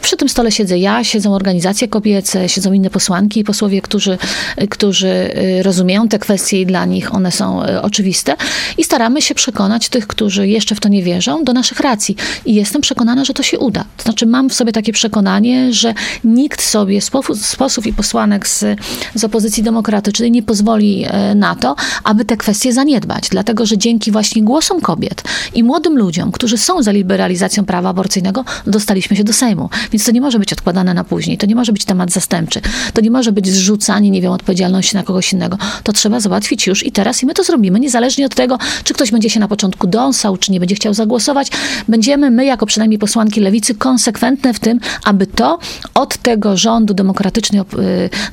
Przy 0.00 0.16
tym 0.16 0.28
stole 0.28 0.52
siedzę 0.52 0.78
ja, 0.78 1.04
siedzą 1.04 1.34
organizacje 1.34 1.88
kobiece, 1.88 2.48
siedzą 2.48 2.72
inne 2.72 2.83
posłanki 2.90 3.40
i 3.40 3.44
posłowie, 3.44 3.82
którzy, 3.82 4.18
którzy 4.70 5.08
y, 5.08 5.62
rozumieją 5.62 6.08
te 6.08 6.18
kwestie 6.18 6.60
i 6.60 6.66
dla 6.66 6.84
nich 6.84 7.14
one 7.14 7.32
są 7.32 7.66
y, 7.66 7.82
oczywiste. 7.82 8.36
I 8.78 8.84
staramy 8.84 9.22
się 9.22 9.34
przekonać 9.34 9.88
tych, 9.88 10.06
którzy 10.06 10.48
jeszcze 10.48 10.74
w 10.74 10.80
to 10.80 10.88
nie 10.88 11.02
wierzą, 11.02 11.44
do 11.44 11.52
naszych 11.52 11.80
racji. 11.80 12.16
I 12.44 12.54
jestem 12.54 12.82
przekonana, 12.82 13.24
że 13.24 13.34
to 13.34 13.42
się 13.42 13.58
uda. 13.58 13.84
To 13.96 14.02
znaczy, 14.02 14.26
mam 14.26 14.50
w 14.50 14.54
sobie 14.54 14.72
takie 14.72 14.92
przekonanie, 14.92 15.72
że 15.72 15.94
nikt 16.24 16.62
sobie 16.62 17.00
z 17.00 17.56
posłów 17.56 17.86
i 17.86 17.92
posłanek 17.92 18.48
z, 18.48 18.64
z 19.14 19.24
opozycji 19.24 19.62
demokratycznej 19.62 20.30
nie 20.30 20.42
pozwoli 20.42 21.06
y, 21.06 21.34
na 21.34 21.54
to, 21.54 21.76
aby 22.04 22.24
te 22.24 22.36
kwestie 22.36 22.72
zaniedbać. 22.72 23.28
Dlatego, 23.30 23.66
że 23.66 23.78
dzięki 23.78 24.10
właśnie 24.10 24.42
głosom 24.42 24.80
kobiet 24.80 25.22
i 25.54 25.64
młodym 25.64 25.98
ludziom, 25.98 26.32
którzy 26.32 26.58
są 26.58 26.82
za 26.82 26.92
liberalizacją 26.92 27.64
prawa 27.64 27.88
aborcyjnego, 27.88 28.44
dostaliśmy 28.66 29.16
się 29.16 29.24
do 29.24 29.32
Sejmu. 29.32 29.70
Więc 29.92 30.04
to 30.04 30.12
nie 30.12 30.20
może 30.20 30.38
być 30.38 30.52
odkładane 30.52 30.94
na 30.94 31.04
później. 31.04 31.38
To 31.38 31.46
nie 31.46 31.54
może 31.54 31.72
być 31.72 31.84
temat 31.84 32.10
zastępczy. 32.10 32.60
To 32.92 33.00
nie 33.00 33.10
może 33.10 33.32
być 33.32 33.48
zrzucanie, 33.48 34.10
nie 34.10 34.22
wiem, 34.22 34.32
odpowiedzialności 34.32 34.96
na 34.96 35.02
kogoś 35.02 35.32
innego. 35.32 35.58
To 35.82 35.92
trzeba 35.92 36.20
załatwić 36.20 36.66
już 36.66 36.86
i 36.86 36.92
teraz 36.92 37.22
i 37.22 37.26
my 37.26 37.34
to 37.34 37.44
zrobimy, 37.44 37.80
niezależnie 37.80 38.26
od 38.26 38.34
tego, 38.34 38.58
czy 38.84 38.94
ktoś 38.94 39.10
będzie 39.10 39.30
się 39.30 39.40
na 39.40 39.48
początku 39.48 39.86
dąsał, 39.86 40.36
czy 40.36 40.52
nie 40.52 40.60
będzie 40.60 40.74
chciał 40.74 40.94
zagłosować. 40.94 41.50
Będziemy 41.88 42.30
my, 42.30 42.44
jako 42.44 42.66
przynajmniej 42.66 42.98
posłanki 42.98 43.40
lewicy, 43.40 43.74
konsekwentne 43.74 44.54
w 44.54 44.60
tym, 44.60 44.80
aby 45.04 45.26
to 45.26 45.58
od 45.94 46.16
tego 46.16 46.56
rządu 46.56 46.94
demokratycznej, 46.94 47.60
y, 47.60 47.64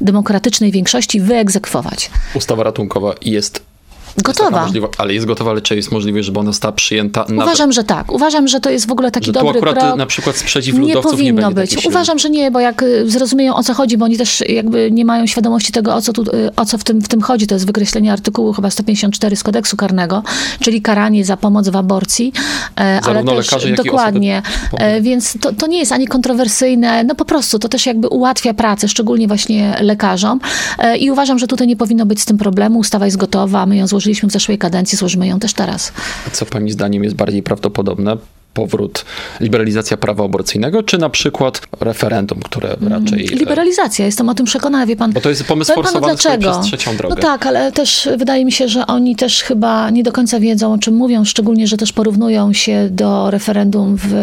demokratycznej 0.01 0.71
większości 0.71 1.21
wyegzekwować. 1.21 2.11
Ustawa 2.35 2.63
ratunkowa 2.63 3.13
jest 3.21 3.70
Gotowa. 4.17 4.69
ale 4.97 5.13
jest 5.13 5.25
gotowa, 5.25 5.51
ale 5.51 5.61
czy 5.61 5.75
jest 5.75 5.91
możliwe, 5.91 6.23
żeby 6.23 6.39
ona 6.39 6.51
została 6.51 6.71
przyjęta? 6.71 7.25
Uważam, 7.33 7.71
że 7.71 7.83
tak. 7.83 8.11
Uważam, 8.11 8.47
że 8.47 8.59
to 8.59 8.69
jest 8.69 8.87
w 8.87 8.91
ogóle 8.91 9.11
taki 9.11 9.25
że 9.25 9.31
dobry 9.31 9.49
akurat 9.49 9.79
krok. 9.79 9.97
na 9.97 10.05
przykład 10.05 10.35
sprzeciw 10.35 10.77
ludowców 10.77 11.11
nie 11.11 11.17
powinno 11.17 11.49
nie 11.49 11.55
być. 11.55 11.85
Uważam, 11.85 12.19
że 12.19 12.29
nie, 12.29 12.51
bo 12.51 12.59
jak 12.59 12.83
y, 12.83 13.09
zrozumieją 13.09 13.55
o 13.55 13.63
co 13.63 13.73
chodzi, 13.73 13.97
bo 13.97 14.05
oni 14.05 14.17
też 14.17 14.43
jakby 14.49 14.91
nie 14.91 15.05
mają 15.05 15.27
świadomości 15.27 15.71
tego, 15.71 15.95
o 15.95 16.01
co, 16.01 16.13
tu, 16.13 16.21
y, 16.21 16.55
o 16.55 16.65
co 16.65 16.77
w, 16.77 16.83
tym, 16.83 17.01
w 17.01 17.07
tym 17.07 17.21
chodzi. 17.21 17.47
To 17.47 17.55
jest 17.55 17.65
wykreślenie 17.65 18.13
artykułu 18.13 18.53
chyba 18.53 18.69
154 18.69 19.35
z 19.35 19.43
kodeksu 19.43 19.77
karnego, 19.77 20.23
czyli 20.59 20.81
karanie 20.81 21.25
za 21.25 21.37
pomoc 21.37 21.69
w 21.69 21.75
aborcji. 21.75 22.33
E, 22.75 22.99
Zarówno 23.03 23.31
ale 23.31 23.41
też 23.41 23.51
lekarze, 23.51 23.73
dokładnie. 23.73 24.41
E, 24.73 25.01
więc 25.01 25.37
to, 25.41 25.53
to 25.53 25.67
nie 25.67 25.79
jest 25.79 25.91
ani 25.91 26.07
kontrowersyjne, 26.07 27.03
no 27.03 27.15
po 27.15 27.25
prostu 27.25 27.59
to 27.59 27.69
też 27.69 27.85
jakby 27.85 28.07
ułatwia 28.07 28.53
pracę, 28.53 28.87
szczególnie 28.87 29.27
właśnie 29.27 29.75
lekarzom. 29.81 30.39
E, 30.79 30.97
I 30.97 31.11
uważam, 31.11 31.39
że 31.39 31.47
tutaj 31.47 31.67
nie 31.67 31.75
powinno 31.75 32.05
być 32.05 32.21
z 32.21 32.25
tym 32.25 32.37
problemu. 32.37 32.79
Ustawa 32.79 33.05
jest 33.05 33.17
gotowa, 33.17 33.65
my 33.65 33.77
ją 33.77 33.87
złożyliśmy 33.87 34.00
w 34.27 34.31
zeszłej 34.31 34.57
kadencji 34.57 34.97
złożymy 34.97 35.27
ją 35.27 35.39
też 35.39 35.53
teraz. 35.53 35.91
A 36.27 36.29
co 36.29 36.45
pani 36.45 36.71
zdaniem 36.71 37.03
jest 37.03 37.15
bardziej 37.15 37.43
prawdopodobne? 37.43 38.17
powrót, 38.53 39.05
liberalizacja 39.39 39.97
prawa 39.97 40.25
aborcyjnego, 40.25 40.83
czy 40.83 40.97
na 40.97 41.09
przykład 41.09 41.61
referendum, 41.79 42.39
które 42.39 42.73
mm, 42.73 42.93
raczej... 42.93 43.19
Liberalizacja, 43.19 44.05
jestem 44.05 44.29
o 44.29 44.35
tym 44.35 44.45
przekonana, 44.45 44.85
wie 44.85 44.95
pan. 44.95 45.13
Bo 45.13 45.21
to 45.21 45.29
jest 45.29 45.43
pomysł 45.43 45.73
forsowany 45.73 46.15
przez 46.15 46.59
trzecią 46.63 46.95
drogę. 46.97 47.15
No 47.15 47.21
tak, 47.21 47.45
ale 47.45 47.71
też 47.71 48.09
wydaje 48.17 48.45
mi 48.45 48.51
się, 48.51 48.67
że 48.67 48.87
oni 48.87 49.15
też 49.15 49.43
chyba 49.43 49.89
nie 49.89 50.03
do 50.03 50.11
końca 50.11 50.39
wiedzą, 50.39 50.73
o 50.73 50.77
czym 50.77 50.95
mówią, 50.95 51.25
szczególnie, 51.25 51.67
że 51.67 51.77
też 51.77 51.93
porównują 51.93 52.53
się 52.53 52.87
do 52.91 53.31
referendum 53.31 53.97
w, 53.97 54.13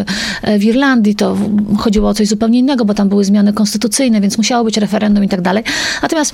e, 0.41 0.59
w 0.59 0.63
Irlandii. 0.63 1.15
To 1.15 1.37
chodziło 1.77 2.09
o 2.09 2.13
coś 2.13 2.27
zupełnie 2.27 2.59
innego, 2.59 2.85
bo 2.85 2.93
tam 2.93 3.09
były 3.09 3.25
zmiany 3.25 3.53
konstytucyjne, 3.53 4.21
więc 4.21 4.37
musiało 4.37 4.63
być 4.63 4.77
referendum 4.77 5.23
i 5.23 5.29
tak 5.29 5.41
dalej. 5.41 5.63
Natomiast 6.01 6.33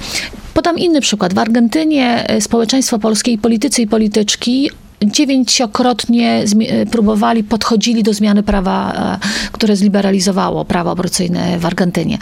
podam 0.55 0.77
inny 0.77 1.01
przykład. 1.01 1.33
W 1.33 1.39
Argentynie 1.39 2.29
e, 2.29 2.41
społeczeństwo 2.41 2.99
polskie 2.99 3.31
i 3.31 3.37
politycy 3.37 3.81
i 3.81 3.87
polityczki 3.87 4.69
dziewięciokrotnie 5.03 6.43
próbowali, 6.91 7.43
podchodzili 7.43 8.03
do 8.03 8.13
zmiany 8.13 8.43
prawa, 8.43 8.93
e, 8.93 9.49
które 9.51 9.75
zliberalizowało 9.75 10.65
prawo 10.65 10.91
aborcyjne 10.91 11.59
w 11.59 11.65
Argentynie. 11.65 12.17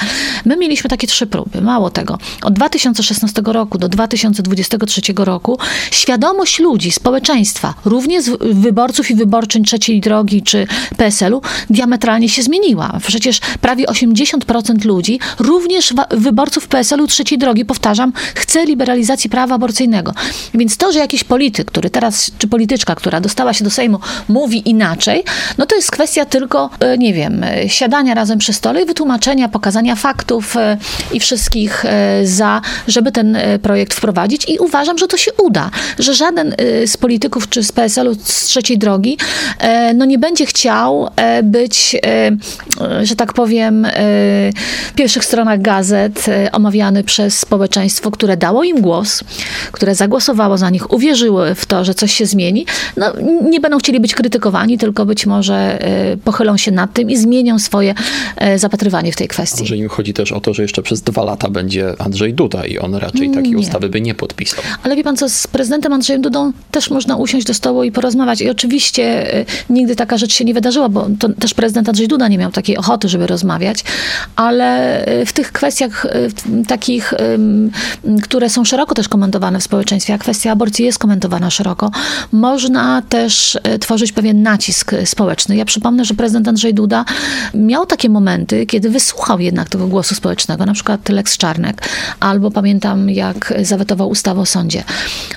My 0.45 0.57
mieliśmy 0.57 0.89
takie 0.89 1.07
trzy 1.07 1.27
próby. 1.27 1.61
Mało 1.61 1.89
tego. 1.89 2.17
Od 2.43 2.53
2016 2.53 3.41
roku 3.45 3.77
do 3.77 3.89
2023 3.89 5.01
roku 5.17 5.57
świadomość 5.91 6.59
ludzi, 6.59 6.91
społeczeństwa, 6.91 7.73
również 7.85 8.25
wyborców 8.39 9.11
i 9.11 9.15
wyborczyń 9.15 9.63
trzeciej 9.63 10.01
drogi 10.01 10.41
czy 10.41 10.67
PSL-u 10.97 11.41
diametralnie 11.69 12.29
się 12.29 12.43
zmieniła. 12.43 12.99
Przecież 13.07 13.39
prawie 13.61 13.85
80% 13.85 14.85
ludzi, 14.85 15.19
również 15.39 15.93
wyborców 16.11 16.67
PSL-u 16.67 17.07
trzeciej 17.07 17.37
drogi, 17.37 17.65
powtarzam, 17.65 18.13
chce 18.35 18.65
liberalizacji 18.65 19.29
prawa 19.29 19.55
aborcyjnego. 19.55 20.13
Więc 20.53 20.77
to, 20.77 20.91
że 20.91 20.99
jakiś 20.99 21.23
polityk, 21.23 21.67
który 21.67 21.89
teraz, 21.89 22.31
czy 22.37 22.47
polityczka, 22.47 22.95
która 22.95 23.21
dostała 23.21 23.53
się 23.53 23.63
do 23.63 23.69
Sejmu, 23.69 23.99
mówi 24.27 24.69
inaczej, 24.69 25.23
no 25.57 25.65
to 25.65 25.75
jest 25.75 25.91
kwestia 25.91 26.25
tylko, 26.25 26.69
e, 26.79 26.97
nie 26.97 27.13
wiem, 27.13 27.43
e, 27.43 27.69
siadania 27.69 28.13
razem 28.13 28.39
przy 28.39 28.53
stole 28.53 28.81
i 28.81 28.85
wytłumaczenia, 28.85 29.49
pokazania 29.49 29.95
faktów 29.95 30.57
e, 30.57 30.77
i 31.13 31.19
wszystkich 31.19 31.85
za, 32.23 32.61
żeby 32.87 33.11
ten 33.11 33.37
projekt 33.61 33.93
wprowadzić 33.93 34.49
i 34.49 34.59
uważam, 34.59 34.97
że 34.97 35.07
to 35.07 35.17
się 35.17 35.31
uda, 35.33 35.69
że 35.99 36.13
żaden 36.13 36.55
z 36.85 36.97
polityków 36.97 37.49
czy 37.49 37.63
z 37.63 37.71
PSL-u 37.71 38.15
z 38.15 38.45
trzeciej 38.45 38.77
drogi 38.77 39.17
no 39.95 40.05
nie 40.05 40.17
będzie 40.17 40.45
chciał 40.45 41.09
być, 41.43 41.95
że 43.03 43.15
tak 43.15 43.33
powiem, 43.33 43.87
w 44.87 44.93
pierwszych 44.95 45.25
stronach 45.25 45.61
gazet 45.61 46.25
omawiany 46.51 47.03
przez 47.03 47.39
społeczeństwo, 47.39 48.11
które 48.13 48.37
dało 48.37 48.63
im 48.63 48.81
głos, 48.81 49.23
które 49.71 49.95
zagłosowało 49.95 50.57
za 50.57 50.69
nich, 50.69 50.93
uwierzyły 50.93 51.55
w 51.55 51.65
to, 51.65 51.85
że 51.85 51.93
coś 51.93 52.13
się 52.13 52.25
zmieni, 52.25 52.65
no, 52.97 53.13
nie 53.49 53.59
będą 53.59 53.77
chcieli 53.77 53.99
być 53.99 54.15
krytykowani, 54.15 54.77
tylko 54.77 55.05
być 55.05 55.25
może 55.25 55.87
y, 56.13 56.17
pochylą 56.17 56.57
się 56.57 56.71
nad 56.71 56.93
tym 56.93 57.09
i 57.09 57.17
zmienią 57.17 57.59
swoje 57.59 57.93
y, 58.55 58.59
zapatrywanie 58.59 59.11
w 59.11 59.15
tej 59.15 59.27
kwestii. 59.27 59.61
Może 59.61 59.77
im 59.77 59.89
chodzi 59.89 60.13
też 60.13 60.31
o 60.31 60.41
to, 60.41 60.53
że 60.53 60.61
jeszcze 60.61 60.81
przez 60.81 61.01
dwa 61.01 61.23
lata 61.23 61.49
będzie 61.49 62.01
Andrzej 62.01 62.33
Duda 62.33 62.65
i 62.65 62.79
on 62.79 62.95
raczej 62.95 63.31
takiej 63.31 63.51
Nie. 63.51 63.57
ustawy 63.57 63.89
by 63.89 64.01
nie 64.01 64.15
podpisał. 64.15 64.63
Ale 64.83 64.95
wie 64.95 65.03
pan 65.03 65.17
co, 65.17 65.29
z 65.29 65.47
prezydentem 65.47 65.93
Andrzejem 65.93 66.21
Dudą 66.21 66.51
też 66.71 66.89
można 66.89 67.15
usiąść 67.15 67.47
do 67.47 67.53
stołu 67.53 67.83
i 67.83 67.91
porozmawiać. 67.91 68.41
I 68.41 68.49
oczywiście 68.49 69.35
y, 69.39 69.45
nigdy 69.69 69.95
taka 69.95 70.17
rzecz 70.17 70.33
się 70.33 70.45
nie 70.45 70.53
wydarzyła, 70.53 70.89
bo 70.89 71.07
to 71.19 71.29
też 71.29 71.53
prezydent 71.53 71.89
Andrzej 71.89 72.07
Duda 72.07 72.27
nie 72.27 72.37
miał 72.37 72.51
takiej 72.51 72.77
ochoty, 72.77 73.09
żeby 73.09 73.27
rozmawiać, 73.27 73.83
ale 74.35 74.73
w 75.25 75.33
tych 75.33 75.51
kwestiach 75.51 76.07
takich, 76.67 77.13
które 78.23 78.49
są 78.49 78.65
szeroko 78.65 78.95
też 78.95 79.09
komentowane 79.09 79.59
w 79.59 79.63
społeczeństwie, 79.63 80.13
a 80.13 80.17
kwestia 80.17 80.51
aborcji 80.51 80.85
jest 80.85 80.99
komentowana 80.99 81.49
szeroko, 81.49 81.91
można 82.31 83.01
też 83.01 83.55
y, 83.75 83.79
tworzyć 83.79 84.11
pewien 84.11 84.41
nacisk 84.41 84.93
y, 84.93 85.05
społeczny. 85.05 85.55
Ja 85.55 85.65
przypomnę, 85.65 86.05
że 86.05 86.13
prezydent 86.13 86.47
Andrzej 86.47 86.73
Duda 86.73 87.05
miał 87.53 87.85
takie 87.85 88.09
momenty, 88.09 88.65
kiedy 88.65 88.89
wysłuchał 88.89 89.39
jednak 89.39 89.69
tego 89.69 89.87
głosu 89.87 90.15
społecznego, 90.15 90.65
na 90.65 90.73
przykład 90.73 91.09
Lex 91.09 91.37
Czarnek, 91.37 91.89
albo 92.19 92.51
pamiętam, 92.51 93.09
jak 93.09 93.53
zawetował 93.61 94.09
ustawę 94.09 94.41
o 94.41 94.45
Sądzie 94.45 94.83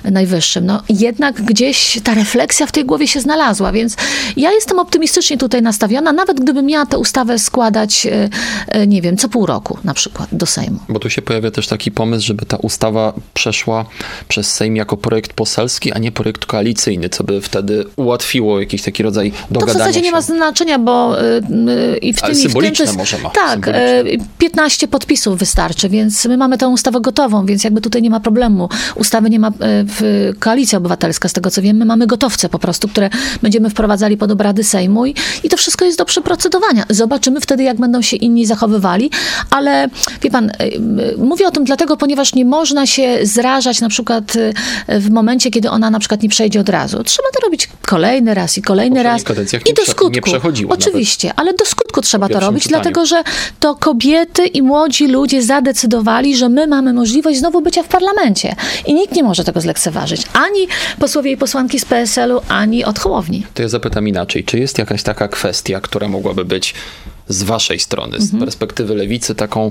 Najwyższym. 0.05 0.67
No 0.67 0.83
jednak 0.89 1.43
gdzieś 1.43 2.01
ta 2.05 2.15
refleksja 2.15 2.67
w 2.67 2.73
tej 2.73 2.85
głowie 2.85 3.09
się 3.09 3.21
znalazła, 3.21 3.73
więc 3.73 3.97
ja 4.37 4.53
jestem 4.53 4.79
optymistycznie 4.79 5.39
tutaj 5.39 5.63
nastawiona, 5.63 6.13
nawet 6.13 6.41
gdybym 6.41 6.67
miała 6.67 6.87
tę 6.87 6.99
ustawę 6.99 7.39
składać, 7.39 8.07
e, 8.07 8.29
e, 8.69 8.87
nie 8.87 9.03
wiem, 9.03 9.17
co 9.17 9.29
pół 9.29 9.47
roku 9.47 9.79
na 9.85 9.95
przykład 9.95 10.29
do 10.33 10.47
Sejmu. 10.47 10.79
Bo 10.89 10.99
tu 10.99 11.11
się 11.11 11.23
pojawia 11.23 11.51
też 11.51 11.67
taki 11.67 11.91
pomysł, 11.91 12.27
żeby 12.27 12.47
ta 12.47 12.56
ustawa 12.59 13.13
przeszła 13.35 13.85
przez 14.29 14.53
Sejm 14.53 14.77
jako 14.77 14.97
projekt 14.97 15.33
poselski, 15.33 15.93
a 15.93 15.99
nie 15.99 16.13
projekt 16.13 16.47
koalicyjny, 16.47 17.09
co 17.09 17.25
by 17.25 17.41
wtedy 17.41 17.85
ułatwiło 17.97 18.61
jakiś 18.61 18.83
taki 18.83 19.03
rodzaj 19.03 19.31
To 19.31 19.37
w 19.49 19.53
dogadania 19.53 19.79
zasadzie 19.79 20.01
nie 20.01 20.11
ma 20.11 20.21
znaczenia, 20.21 20.79
bo 20.79 21.23
y, 21.23 21.25
y, 21.25 21.97
i 21.99 22.15
w 22.15 22.25
Ale 22.25 22.33
tym, 22.35 22.41
i 22.41 22.41
w 22.41 22.43
tym 22.43 22.51
symboliczne 22.51 22.93
może 22.93 23.19
ma, 23.19 23.31
Tak, 23.31 23.53
symboliczne. 23.53 24.01
y, 24.01 24.19
15 24.39 24.89
podpisów 24.89 25.39
wystarczy, 25.39 25.89
więc 25.89 26.25
my 26.25 26.37
mamy 26.37 26.59
tę 26.59 26.69
ustawę 26.69 27.01
gotową, 27.01 27.47
więc 27.47 27.65
jakby 27.65 27.81
tutaj 27.81 28.03
nie 28.03 28.11
ma 28.11 28.21
problemu. 28.21 28.69
Ustawy 28.95 29.31
nie 29.31 29.39
ma 29.39 29.49
y, 29.49 29.53
w 29.63 30.31
Koalicja 30.39 30.79
Obywatelska, 30.79 31.29
z 31.29 31.33
tego 31.33 31.51
co 31.51 31.63
wiem, 31.63 31.77
my 31.77 31.85
mamy 31.85 32.07
gotowce 32.07 32.49
po 32.49 32.59
prostu, 32.59 32.89
które 32.89 33.11
będziemy 33.43 33.71
wprowadzali 33.71 34.17
pod 34.17 34.31
obrady 34.31 34.65
Sejmu 34.65 35.07
i, 35.07 35.15
i 35.45 35.49
to 35.49 35.57
wszystko 35.57 35.85
jest 35.85 35.99
do 35.99 36.05
przeprocedowania. 36.05 36.85
Zobaczymy 36.91 37.41
wtedy, 37.41 37.63
jak 37.63 37.77
będą 37.77 38.03
się 38.03 38.17
inni 38.17 38.47
zachowywali, 38.47 39.11
ale 39.51 39.89
wie 40.23 40.31
pan, 40.31 40.53
mówię 41.19 41.47
o 41.47 41.51
tym 41.51 41.65
dlatego, 41.65 41.97
ponieważ 41.97 42.35
nie 42.35 42.45
można 42.47 42.87
się 42.87 43.19
zrażać 43.23 43.81
na 43.81 43.89
przykład 43.89 44.37
y, 44.37 44.55
w 44.89 45.11
momencie, 45.11 45.51
kiedy 45.51 45.71
ona 45.71 45.91
na 45.91 45.99
przykład 45.99 46.23
nie 46.23 46.29
przejdzie 46.29 46.61
od 46.61 46.69
razu. 46.69 47.05
Trzeba 47.05 47.29
to 47.35 47.41
robić 47.45 47.69
kolejny 47.87 48.35
raz 48.35 48.59
i 48.59 48.63
kolejny 48.63 49.03
raz. 49.03 49.23
I 49.71 49.75
do 49.75 49.87
skutku. 49.87 50.31
Oczywiście, 50.69 51.33
ale 51.37 51.55
do 51.55 51.65
skutku 51.65 52.01
trzeba 52.01 52.29
to 52.29 52.41
robić, 52.41 52.63
czytaniu. 52.63 52.83
dlatego 52.83 53.07
że 53.07 53.23
to 53.61 53.75
kobiety 53.75 54.47
i 54.47 54.63
młodzi 54.63 55.09
ludzie 55.09 55.43
zadecydowali, 55.43 56.37
że 56.37 56.49
my 56.49 56.67
mamy 56.67 56.93
możliwość 56.93 57.39
znowu 57.39 57.61
bycia 57.61 57.83
w 57.83 57.89
parlamencie. 57.89 58.55
I 58.87 58.95
nikt 58.95 59.15
nie 59.15 59.23
może 59.23 59.45
tego 59.45 59.61
zlekceważyć. 59.61 60.23
Ani 60.33 60.69
posłowie 60.99 61.33
i 61.33 61.37
posłanki 61.37 61.81
z 61.81 61.85
PSL-u, 61.85 62.41
ani 62.49 62.85
od 62.85 62.99
Hołowni. 62.99 63.47
To 63.55 63.63
ja 63.63 63.69
zapytam 63.69 64.09
inaczej. 64.09 64.45
Czy 64.45 64.59
jest 64.59 64.79
jakaś 64.79 65.03
taka 65.03 65.29
kwestia, 65.29 65.81
która 65.81 66.09
mogłaby 66.09 66.45
być 66.45 66.75
z 67.29 67.43
waszej 67.43 67.81
strony, 67.81 68.21
z 68.21 68.39
perspektywy 68.39 68.95
lewicy, 68.95 69.35
taką 69.35 69.71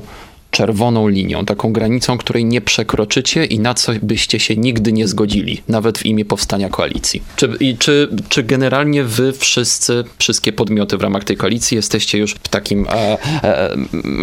czerwoną 0.56 1.08
linią, 1.08 1.46
taką 1.46 1.74
granicą, 1.74 2.18
której 2.18 2.46
nie 2.46 2.62
przekroczycie 2.62 3.46
i 3.46 3.60
na 3.60 3.74
co 3.74 3.92
byście 4.02 4.40
się 4.40 4.56
nigdy 4.56 4.92
nie 4.92 5.08
zgodzili, 5.08 5.62
nawet 5.68 5.98
w 5.98 6.06
imię 6.06 6.26
powstania 6.26 6.70
koalicji? 6.70 7.22
Czy, 7.36 7.50
i 7.60 7.78
czy, 7.78 8.10
czy 8.30 8.44
generalnie 8.44 9.04
wy 9.04 9.34
wszyscy, 9.34 10.04
wszystkie 10.18 10.54
podmioty 10.54 10.98
w 10.98 11.02
ramach 11.02 11.24
tej 11.24 11.38
koalicji 11.38 11.76
jesteście 11.76 12.18
już 12.18 12.34
w 12.34 12.48
takim, 12.48 12.88
e, 12.88 13.18
e, 13.44 13.76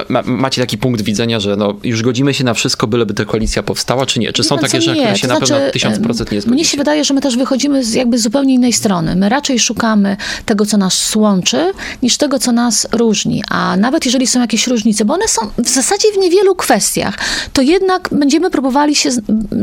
ma, 0.08 0.22
macie 0.22 0.62
taki 0.62 0.78
punkt 0.78 1.02
widzenia, 1.02 1.40
że 1.40 1.56
no, 1.56 1.74
już 1.84 2.02
godzimy 2.02 2.34
się 2.34 2.44
na 2.44 2.54
wszystko, 2.54 2.86
byleby 2.86 3.14
ta 3.14 3.24
koalicja 3.24 3.62
powstała, 3.62 4.06
czy 4.06 4.20
nie? 4.20 4.32
Czy 4.32 4.44
są 4.44 4.58
takie 4.58 4.80
rzeczy, 4.80 5.00
które 5.00 5.16
się 5.16 5.28
to 5.28 5.34
na 5.34 5.40
pewno 5.40 5.56
znaczy, 5.56 5.72
tysiąc 5.72 5.96
em, 5.96 6.02
procent 6.02 6.30
nie 6.30 6.36
Mnie 6.36 6.42
zgodzicie? 6.42 6.64
się 6.64 6.76
wydaje, 6.78 7.04
że 7.04 7.14
my 7.14 7.20
też 7.20 7.36
wychodzimy 7.36 7.84
z 7.84 7.94
jakby 7.94 8.18
zupełnie 8.18 8.54
innej 8.54 8.72
strony. 8.72 9.16
My 9.16 9.28
raczej 9.28 9.58
szukamy 9.58 10.16
tego, 10.46 10.66
co 10.66 10.76
nas 10.76 11.16
łączy, 11.16 11.72
niż 12.02 12.16
tego, 12.16 12.38
co 12.38 12.52
nas 12.52 12.88
różni. 12.92 13.42
A 13.48 13.76
nawet 13.76 14.04
jeżeli 14.04 14.26
są 14.26 14.40
jakieś 14.40 14.66
różnice, 14.66 15.04
bo 15.04 15.14
one 15.14 15.28
są 15.28 15.40
w 15.58 15.68
zasadzie 15.68 16.08
w 16.14 16.21
niewielu 16.22 16.54
kwestiach, 16.54 17.18
to 17.52 17.62
jednak 17.62 18.08
będziemy 18.12 18.50
próbowali 18.50 18.94
się 18.94 19.10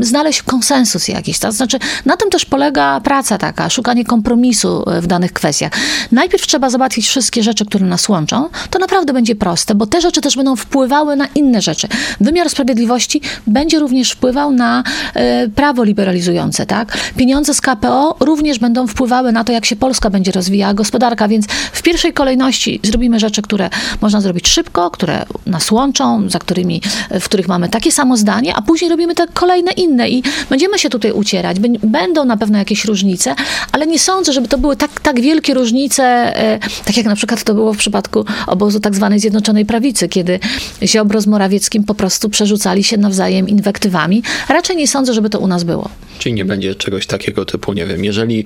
znaleźć 0.00 0.42
konsensus 0.42 1.08
jakiś. 1.08 1.38
To 1.38 1.52
znaczy, 1.52 1.78
na 2.06 2.16
tym 2.16 2.30
też 2.30 2.44
polega 2.44 3.00
praca 3.00 3.38
taka, 3.38 3.70
szukanie 3.70 4.04
kompromisu 4.04 4.90
e, 4.90 5.00
w 5.00 5.06
danych 5.06 5.32
kwestiach. 5.32 5.72
Najpierw 6.12 6.46
trzeba 6.46 6.70
załatwić 6.70 7.08
wszystkie 7.08 7.42
rzeczy, 7.42 7.66
które 7.66 7.86
nas 7.86 8.08
łączą. 8.08 8.48
To 8.70 8.78
naprawdę 8.78 9.12
będzie 9.12 9.34
proste, 9.36 9.74
bo 9.74 9.86
te 9.86 10.00
rzeczy 10.00 10.20
też 10.20 10.36
będą 10.36 10.56
wpływały 10.56 11.16
na 11.16 11.26
inne 11.34 11.62
rzeczy. 11.62 11.88
Wymiar 12.20 12.50
sprawiedliwości 12.50 13.20
będzie 13.46 13.78
również 13.78 14.10
wpływał 14.12 14.52
na 14.52 14.82
e, 15.14 15.48
prawo 15.48 15.84
liberalizujące, 15.84 16.66
tak? 16.66 16.98
Pieniądze 17.16 17.54
z 17.54 17.60
KPO 17.60 18.16
również 18.20 18.58
będą 18.58 18.86
wpływały 18.86 19.32
na 19.32 19.44
to, 19.44 19.52
jak 19.52 19.66
się 19.66 19.76
Polska 19.76 20.10
będzie 20.10 20.32
rozwijała 20.32 20.74
gospodarka, 20.74 21.28
więc 21.28 21.46
w 21.72 21.82
pierwszej 21.82 22.12
kolejności 22.12 22.80
zrobimy 22.82 23.20
rzeczy, 23.20 23.42
które 23.42 23.70
można 24.00 24.20
zrobić 24.20 24.48
szybko, 24.48 24.90
które 24.90 25.24
nas 25.46 25.70
łączą, 25.70 26.30
którymi, 26.40 26.82
w 27.20 27.24
których 27.24 27.48
mamy 27.48 27.68
takie 27.68 27.92
samo 27.92 28.16
zdanie, 28.16 28.54
a 28.56 28.62
później 28.62 28.90
robimy 28.90 29.14
te 29.14 29.26
kolejne 29.34 29.72
inne 29.72 30.10
i 30.10 30.22
będziemy 30.50 30.78
się 30.78 30.88
tutaj 30.90 31.12
ucierać. 31.12 31.56
Bę- 31.60 31.78
Będą 31.86 32.24
na 32.24 32.36
pewno 32.36 32.58
jakieś 32.58 32.84
różnice, 32.84 33.34
ale 33.72 33.86
nie 33.86 33.98
sądzę, 33.98 34.32
żeby 34.32 34.48
to 34.48 34.58
były 34.58 34.76
tak, 34.76 35.00
tak 35.00 35.20
wielkie 35.20 35.54
różnice, 35.54 36.04
e, 36.36 36.58
tak 36.84 36.96
jak 36.96 37.06
na 37.06 37.16
przykład 37.16 37.44
to 37.44 37.54
było 37.54 37.72
w 37.74 37.76
przypadku 37.76 38.24
obozu 38.46 38.80
tak 38.80 38.94
zwanej 38.94 39.18
Zjednoczonej 39.20 39.66
Prawicy, 39.66 40.08
kiedy 40.08 40.40
Ziobro 40.82 41.20
z 41.20 41.26
Morawieckim 41.26 41.84
po 41.84 41.94
prostu 41.94 42.28
przerzucali 42.30 42.84
się 42.84 42.96
nawzajem 42.96 43.48
inwektywami. 43.48 44.22
Raczej 44.48 44.76
nie 44.76 44.88
sądzę, 44.88 45.14
żeby 45.14 45.30
to 45.30 45.38
u 45.38 45.46
nas 45.46 45.64
było. 45.64 45.88
Czyli 46.18 46.32
nie 46.34 46.44
będzie 46.44 46.74
czegoś 46.74 47.06
takiego 47.06 47.44
typu, 47.44 47.72
nie 47.72 47.86
wiem, 47.86 48.04
jeżeli 48.04 48.44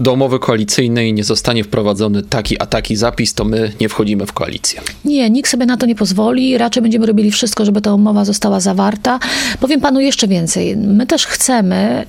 do 0.00 0.12
umowy 0.12 0.38
koalicyjnej 0.38 1.14
nie 1.14 1.24
zostanie 1.24 1.64
wprowadzony 1.64 2.22
taki 2.22 2.62
a 2.62 2.66
taki 2.66 2.96
zapis, 2.96 3.34
to 3.34 3.44
my 3.44 3.72
nie 3.80 3.88
wchodzimy 3.88 4.26
w 4.26 4.32
koalicję. 4.32 4.80
Nie, 5.04 5.30
nikt 5.30 5.50
sobie 5.50 5.66
na 5.66 5.76
to 5.76 5.86
nie 5.86 5.94
pozwoli. 5.94 6.58
Raczej 6.58 6.82
będziemy 6.82 7.06
robili 7.06 7.30
wszystko, 7.30 7.64
żeby 7.64 7.80
ta 7.80 7.94
umowa 7.94 8.24
została 8.24 8.60
zawarta. 8.60 9.18
Powiem 9.60 9.80
panu 9.80 10.00
jeszcze 10.00 10.28
więcej. 10.28 10.76
My 10.76 11.06
też 11.06 11.26
chcemy, 11.26 11.74
e, 11.74 12.04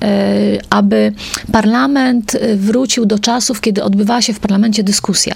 aby 0.70 1.12
parlament 1.52 2.34
e, 2.34 2.56
wrócił 2.56 3.06
do 3.06 3.18
czasów, 3.18 3.60
kiedy 3.60 3.82
odbywała 3.82 4.22
się 4.22 4.32
w 4.32 4.40
parlamencie 4.40 4.82
dyskusja. 4.84 5.34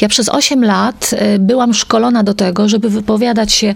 Ja 0.00 0.08
przez 0.08 0.28
8 0.28 0.64
lat 0.64 1.10
e, 1.12 1.38
byłam 1.38 1.74
szkolona 1.74 2.22
do 2.22 2.34
tego, 2.34 2.68
żeby 2.68 2.90
wypowiadać 2.90 3.52
się 3.52 3.74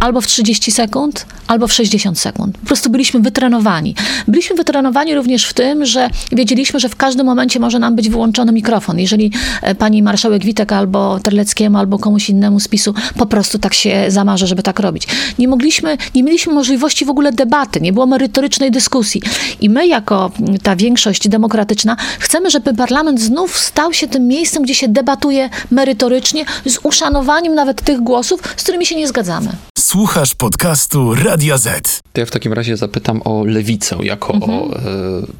albo 0.00 0.20
w 0.20 0.26
30 0.26 0.72
sekund, 0.72 1.26
albo 1.46 1.66
w 1.68 1.72
60 1.72 2.18
sekund. 2.18 2.58
Po 2.58 2.66
prostu 2.66 2.90
byliśmy 2.90 3.20
wytrenowani. 3.20 3.94
Byliśmy 4.28 4.56
wytrenowani 4.56 5.14
również 5.14 5.44
w 5.44 5.54
tym, 5.54 5.86
że 5.86 6.10
wiedzieliśmy, 6.32 6.80
że 6.80 6.88
w 6.88 6.96
każdym 6.96 7.26
momencie 7.26 7.60
może 7.68 7.78
nam 7.78 7.96
być 7.96 8.08
wyłączony 8.08 8.52
mikrofon. 8.52 8.98
Jeżeli 8.98 9.32
e, 9.62 9.74
pani 9.74 10.02
marszałek 10.02 10.44
Witek 10.44 10.72
albo 10.72 11.20
Terleckiemu, 11.20 11.78
albo 11.78 11.98
komuś 11.98 12.30
innemu 12.30 12.60
z 12.60 12.68
PiSu 12.68 12.94
po 13.18 13.26
prostu 13.26 13.58
tak 13.58 13.74
się 13.74 14.04
zamarzy, 14.08 14.46
żeby 14.46 14.62
tak 14.62 14.80
robić. 14.80 15.06
Nie 15.38 15.48
mogliśmy, 15.48 15.96
nie 16.14 16.22
mieliśmy 16.22 16.54
możliwości 16.54 17.04
w 17.04 17.10
ogóle 17.10 17.32
debaty, 17.32 17.80
nie 17.80 17.92
było 17.92 18.06
merytorycznej 18.06 18.70
dyskusji. 18.70 19.22
I 19.60 19.70
my, 19.70 19.86
jako 19.86 20.30
mm, 20.40 20.58
ta 20.58 20.76
większość 20.76 21.28
demokratyczna, 21.28 21.96
chcemy, 22.18 22.50
żeby 22.50 22.74
parlament 22.74 23.20
znów 23.20 23.58
stał 23.58 23.92
się 23.92 24.08
tym 24.08 24.26
miejscem, 24.26 24.62
gdzie 24.62 24.74
się 24.74 24.88
debatuje 24.88 25.50
merytorycznie, 25.70 26.44
z 26.66 26.78
uszanowaniem 26.82 27.54
nawet 27.54 27.82
tych 27.82 28.00
głosów, 28.00 28.40
z 28.56 28.62
którymi 28.62 28.86
się 28.86 28.96
nie 28.96 29.08
zgadzamy. 29.08 29.48
Słuchasz 29.88 30.34
podcastu 30.34 31.14
Radia 31.14 31.58
Z. 31.58 32.00
To 32.12 32.20
ja 32.20 32.26
w 32.26 32.30
takim 32.30 32.52
razie 32.52 32.76
zapytam 32.76 33.22
o 33.24 33.44
lewicę 33.44 33.96
jako 34.02 34.32
o 34.32 34.76
e, 34.76 34.80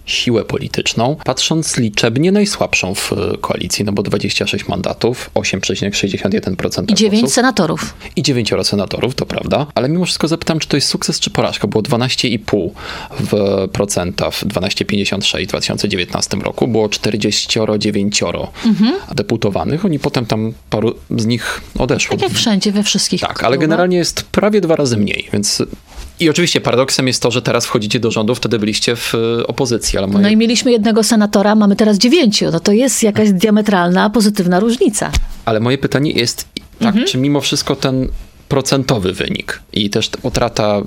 siłę 0.06 0.44
polityczną. 0.44 1.16
Patrząc 1.24 1.76
liczebnie 1.76 2.32
najsłabszą 2.32 2.94
w 2.94 3.12
e, 3.12 3.16
koalicji, 3.40 3.84
no 3.84 3.92
bo 3.92 4.02
26 4.02 4.68
mandatów, 4.68 5.30
8,61% 5.34 6.84
I 6.90 6.94
dziewięć 6.94 7.20
głosów 7.20 7.34
senatorów. 7.34 7.94
i 8.16 8.22
dziewięcioro 8.22 8.64
senatorów, 8.64 9.14
to 9.14 9.26
prawda. 9.26 9.66
Ale 9.74 9.88
mimo 9.88 10.04
wszystko 10.04 10.28
zapytam, 10.28 10.58
czy 10.58 10.68
to 10.68 10.76
jest 10.76 10.88
sukces 10.88 11.20
czy 11.20 11.30
porażka. 11.30 11.68
Było 11.68 11.82
12,5 11.82 12.70
w 13.20 13.32
procenta 13.72 14.30
w 14.30 14.44
12,56 14.44 15.44
w 15.44 15.48
2019 15.48 16.36
roku. 16.36 16.68
Było 16.68 16.88
49 16.88 18.20
deputowanych. 19.14 19.84
Oni 19.84 19.98
potem 19.98 20.26
tam 20.26 20.52
paru 20.70 20.94
z 21.16 21.26
nich 21.26 21.60
odeszło. 21.78 22.16
Tak 22.16 22.22
jak 22.22 22.32
wszędzie, 22.38 22.72
we 22.72 22.82
wszystkich. 22.82 23.20
Tak, 23.20 23.44
ale 23.44 23.58
generalnie 23.58 23.96
jest 23.96 24.22
prawie 24.40 24.60
dwa 24.60 24.76
razy 24.76 24.96
mniej, 24.96 25.28
więc... 25.32 25.62
I 26.20 26.30
oczywiście 26.30 26.60
paradoksem 26.60 27.06
jest 27.06 27.22
to, 27.22 27.30
że 27.30 27.42
teraz 27.42 27.66
wchodzicie 27.66 28.00
do 28.00 28.10
rządu, 28.10 28.34
wtedy 28.34 28.58
byliście 28.58 28.96
w 28.96 29.14
e, 29.14 29.46
opozycji, 29.46 29.98
ale 29.98 30.06
moje... 30.06 30.22
No 30.22 30.28
i 30.28 30.36
mieliśmy 30.36 30.72
jednego 30.72 31.02
senatora, 31.04 31.54
mamy 31.54 31.76
teraz 31.76 31.98
dziewięciu. 31.98 32.50
No 32.52 32.60
to 32.60 32.72
jest 32.72 33.02
jakaś 33.02 33.32
diametralna, 33.32 34.10
pozytywna 34.10 34.60
różnica. 34.60 35.10
Ale 35.44 35.60
moje 35.60 35.78
pytanie 35.78 36.10
jest, 36.10 36.44
tak, 36.78 36.88
Mhm. 36.88 37.06
czy 37.06 37.18
mimo 37.18 37.40
wszystko 37.40 37.76
ten 37.76 38.08
procentowy 38.48 39.12
wynik 39.12 39.62
i 39.72 39.90
też 39.90 40.10
utrata 40.22 40.78
y, 40.78 40.82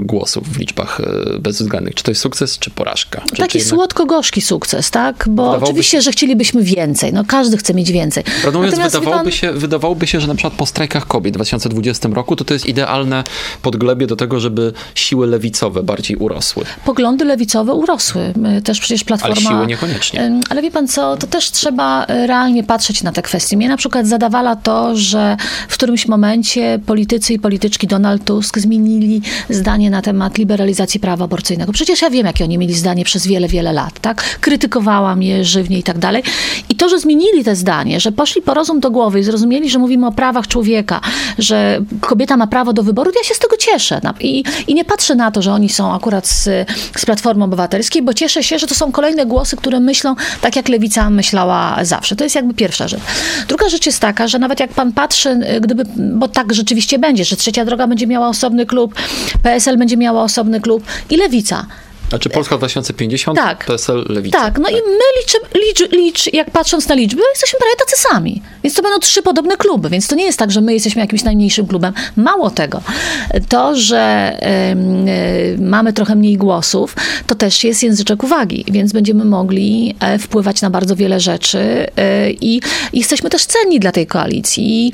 głosów 0.00 0.48
w 0.52 0.58
liczbach 0.58 1.00
y, 1.00 1.38
bezwzględnych. 1.38 1.94
Czy 1.94 2.04
to 2.04 2.10
jest 2.10 2.20
sukces, 2.20 2.58
czy 2.58 2.70
porażka? 2.70 3.20
Czy, 3.20 3.36
Taki 3.36 3.52
czy 3.52 3.58
jednak... 3.58 3.74
słodko-gorzki 3.74 4.40
sukces, 4.40 4.90
tak? 4.90 5.16
Bo 5.16 5.42
Wydawałoby 5.42 5.64
oczywiście, 5.64 5.98
się- 5.98 6.02
że 6.02 6.12
chcielibyśmy 6.12 6.62
więcej. 6.62 7.12
No 7.12 7.24
każdy 7.24 7.56
chce 7.56 7.74
mieć 7.74 7.92
więcej. 7.92 8.24
Prawdę 8.42 8.58
mówiąc, 8.58 8.78
wydawałoby, 8.78 9.24
pan, 9.24 9.32
się, 9.32 9.52
wydawałoby 9.52 10.06
się, 10.06 10.20
że 10.20 10.26
na 10.26 10.34
przykład 10.34 10.54
po 10.54 10.66
strajkach 10.66 11.06
kobiet 11.06 11.34
w 11.34 11.36
2020 11.36 12.08
roku 12.08 12.36
to 12.36 12.44
to 12.44 12.54
jest 12.54 12.66
idealne 12.66 13.24
podglebie 13.62 14.06
do 14.06 14.16
tego, 14.16 14.40
żeby 14.40 14.72
siły 14.94 15.26
lewicowe 15.26 15.82
bardziej 15.82 16.16
urosły. 16.16 16.64
Poglądy 16.84 17.24
lewicowe 17.24 17.74
urosły. 17.74 18.34
Też 18.64 18.80
przecież 18.80 19.04
Platforma... 19.04 19.36
Ale 19.36 19.56
siły 19.56 19.66
niekoniecznie. 19.66 20.40
Ale 20.50 20.62
wie 20.62 20.70
pan 20.70 20.88
co, 20.88 21.16
to 21.16 21.26
też 21.26 21.50
trzeba 21.50 22.04
y, 22.04 22.26
realnie 22.26 22.64
patrzeć 22.64 23.02
na 23.02 23.12
te 23.12 23.22
kwestie. 23.22 23.56
Mnie 23.56 23.68
na 23.68 23.76
przykład 23.76 24.06
zadawala 24.06 24.56
to, 24.56 24.96
że 24.96 25.36
w 25.68 25.74
którymś 25.74 26.08
momencie 26.08 26.78
politycy 26.86 27.05
i 27.30 27.38
polityczki 27.38 27.86
Donald 27.86 28.24
Tusk 28.24 28.58
zmienili 28.58 29.22
zdanie 29.50 29.90
na 29.90 30.02
temat 30.02 30.38
liberalizacji 30.38 31.00
prawa 31.00 31.24
aborcyjnego. 31.24 31.72
Przecież 31.72 32.02
ja 32.02 32.10
wiem, 32.10 32.26
jakie 32.26 32.44
oni 32.44 32.58
mieli 32.58 32.74
zdanie 32.74 33.04
przez 33.04 33.26
wiele, 33.26 33.48
wiele 33.48 33.72
lat, 33.72 34.00
tak? 34.00 34.38
Krytykowałam 34.40 35.22
je 35.22 35.44
żywnie 35.44 35.78
i 35.78 35.82
tak 35.82 35.98
dalej. 35.98 36.22
I 36.68 36.74
to, 36.74 36.88
że 36.88 36.98
zmienili 36.98 37.44
te 37.44 37.56
zdanie, 37.56 38.00
że 38.00 38.12
poszli 38.12 38.42
po 38.42 38.54
rozum 38.54 38.80
do 38.80 38.90
głowy 38.90 39.20
i 39.20 39.22
zrozumieli, 39.22 39.70
że 39.70 39.78
mówimy 39.78 40.06
o 40.06 40.12
prawach 40.12 40.48
człowieka, 40.48 41.00
że 41.38 41.80
kobieta 42.00 42.36
ma 42.36 42.46
prawo 42.46 42.72
do 42.72 42.82
wyboru, 42.82 43.10
ja 43.16 43.28
się 43.28 43.34
z 43.34 43.38
tego 43.38 43.56
cieszę. 43.56 44.00
I, 44.20 44.44
i 44.66 44.74
nie 44.74 44.84
patrzę 44.84 45.14
na 45.14 45.30
to, 45.30 45.42
że 45.42 45.52
oni 45.52 45.68
są 45.68 45.94
akurat 45.94 46.26
z, 46.28 46.68
z 46.96 47.04
Platformy 47.06 47.44
Obywatelskiej, 47.44 48.02
bo 48.02 48.14
cieszę 48.14 48.42
się, 48.42 48.58
że 48.58 48.66
to 48.66 48.74
są 48.74 48.92
kolejne 48.92 49.26
głosy, 49.26 49.56
które 49.56 49.80
myślą 49.80 50.14
tak, 50.40 50.56
jak 50.56 50.68
Lewica 50.68 51.10
myślała 51.10 51.84
zawsze. 51.84 52.16
To 52.16 52.24
jest 52.24 52.36
jakby 52.36 52.54
pierwsza 52.54 52.88
rzecz. 52.88 53.00
Druga 53.48 53.68
rzecz 53.68 53.86
jest 53.86 54.00
taka, 54.00 54.28
że 54.28 54.38
nawet 54.38 54.60
jak 54.60 54.70
pan 54.70 54.92
patrzy, 54.92 55.38
gdyby, 55.60 55.84
bo 55.96 56.28
tak 56.28 56.54
rzeczywiście 56.54 56.95
będzie, 56.98 57.24
że 57.24 57.36
Trzecia 57.36 57.64
Droga 57.64 57.86
będzie 57.86 58.06
miała 58.06 58.28
osobny 58.28 58.66
klub, 58.66 58.94
PSL 59.42 59.78
będzie 59.78 59.96
miała 59.96 60.22
osobny 60.22 60.60
klub 60.60 60.84
i 61.10 61.16
Lewica. 61.16 61.66
Znaczy 62.08 62.30
Polska 62.30 62.56
2050, 62.58 63.38
Tak. 63.38 63.64
PSL, 63.64 64.04
Lewica. 64.08 64.38
Tak, 64.38 64.58
no 64.58 64.68
i 64.68 64.72
my 64.72 65.04
liczy, 65.20 65.38
licz, 65.54 65.92
licz, 65.92 66.34
jak 66.34 66.50
patrząc 66.50 66.88
na 66.88 66.94
liczby, 66.94 67.22
jesteśmy 67.30 67.58
prawie 67.58 67.76
tacy 67.76 67.96
sami. 67.96 68.42
Więc 68.64 68.76
to 68.76 68.82
będą 68.82 68.98
trzy 68.98 69.22
podobne 69.22 69.56
kluby, 69.56 69.88
więc 69.90 70.08
to 70.08 70.14
nie 70.14 70.24
jest 70.24 70.38
tak, 70.38 70.50
że 70.50 70.60
my 70.60 70.74
jesteśmy 70.74 71.00
jakimś 71.02 71.24
najmniejszym 71.24 71.66
klubem. 71.66 71.92
Mało 72.16 72.50
tego, 72.50 72.80
to, 73.48 73.76
że 73.76 74.36
em, 74.40 75.08
e, 75.08 75.12
mamy 75.58 75.92
trochę 75.92 76.14
mniej 76.14 76.36
głosów, 76.36 76.96
to 77.26 77.34
też 77.34 77.64
jest 77.64 77.82
języczek 77.82 78.24
uwagi, 78.24 78.64
więc 78.68 78.92
będziemy 78.92 79.24
mogli 79.24 79.94
e, 80.00 80.18
wpływać 80.18 80.62
na 80.62 80.70
bardzo 80.70 80.96
wiele 80.96 81.20
rzeczy 81.20 81.58
e, 81.96 82.30
i 82.30 82.60
jesteśmy 82.92 83.30
też 83.30 83.46
cenni 83.46 83.80
dla 83.80 83.92
tej 83.92 84.06
koalicji. 84.06 84.92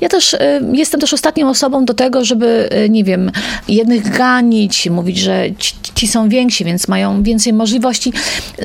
Ja 0.00 0.08
też 0.08 0.36
jestem 0.72 1.00
też 1.00 1.14
ostatnią 1.14 1.48
osobą 1.48 1.84
do 1.84 1.94
tego, 1.94 2.24
żeby, 2.24 2.68
nie 2.90 3.04
wiem, 3.04 3.32
jednych 3.68 4.10
ganić, 4.10 4.90
mówić, 4.90 5.18
że 5.18 5.44
ci, 5.58 5.74
ci 5.94 6.08
są 6.08 6.28
więksi, 6.28 6.64
więc 6.64 6.88
mają 6.88 7.22
więcej 7.22 7.52
możliwości. 7.52 8.12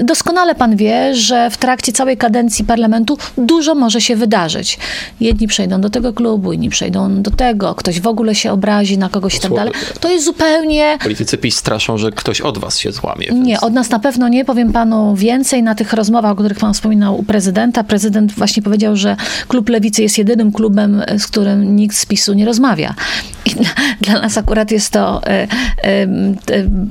Doskonale 0.04 0.56
pan 0.56 0.76
wie, 0.76 1.16
że 1.16 1.50
w 1.50 1.58
trakcie 1.58 1.92
całej 1.92 2.18
kadencji 2.18 2.66
parlamentu 2.66 3.18
dużo 3.38 3.76
może 3.76 4.02
się 4.02 4.16
wydarzyć. 4.16 4.80
Jedni 5.20 5.48
przejdą 5.48 5.82
do 5.82 5.90
tego 5.90 6.14
klubu, 6.14 6.54
inni 6.54 6.70
przejdą 6.70 7.22
do 7.22 7.32
tego, 7.32 7.76
ktoś 7.76 8.00
w 8.02 8.08
ogóle 8.08 8.36
się 8.36 8.52
obrazi 8.52 8.98
na 8.98 9.10
kogoś 9.10 9.36
i 9.36 9.40
tak 9.40 9.54
dalej. 9.54 9.74
To 10.00 10.10
jest 10.10 10.26
zupełnie 10.26 10.98
Politycy 11.04 11.38
PiS 11.38 11.56
straszą, 11.56 11.98
że 11.98 12.12
ktoś 12.12 12.42
od 12.42 12.58
was 12.58 12.78
się 12.80 12.92
złamie. 12.92 13.28
nie, 13.32 13.46
więc- 13.46 13.64
od 13.64 13.74
nas 13.74 13.90
na 13.90 14.00
pewno 14.00 14.28
nie. 14.28 14.46
Powiem 14.46 14.72
panu 14.72 15.16
więcej 15.16 15.64
na 15.64 15.76
tych 15.76 15.94
rozmowach, 15.94 16.32
o 16.32 16.36
których 16.36 16.58
pan 16.58 16.74
wspominał 16.74 17.20
u 17.20 17.24
prezydenta. 17.24 17.84
Prezydent 17.84 18.32
właśnie 18.34 18.64
powiedział, 18.64 18.96
że 18.96 19.16
klub 19.48 19.70
Lewicy 19.70 20.02
jest 20.02 20.18
jedynym 20.18 20.52
klubem, 20.52 21.04
z 21.18 21.28
którym 21.28 21.76
nikt 21.76 21.98
z 21.98 22.06
PiSu 22.06 22.34
nie 22.34 22.46
rozmawia. 22.46 22.94
I 23.46 23.50
dla, 23.50 23.70
dla 24.02 24.22
nas 24.22 24.38
akurat 24.38 24.72
jest 24.72 24.90
to 24.90 25.22
e, 25.24 25.30
e, 25.30 25.48
e, 25.84 26.08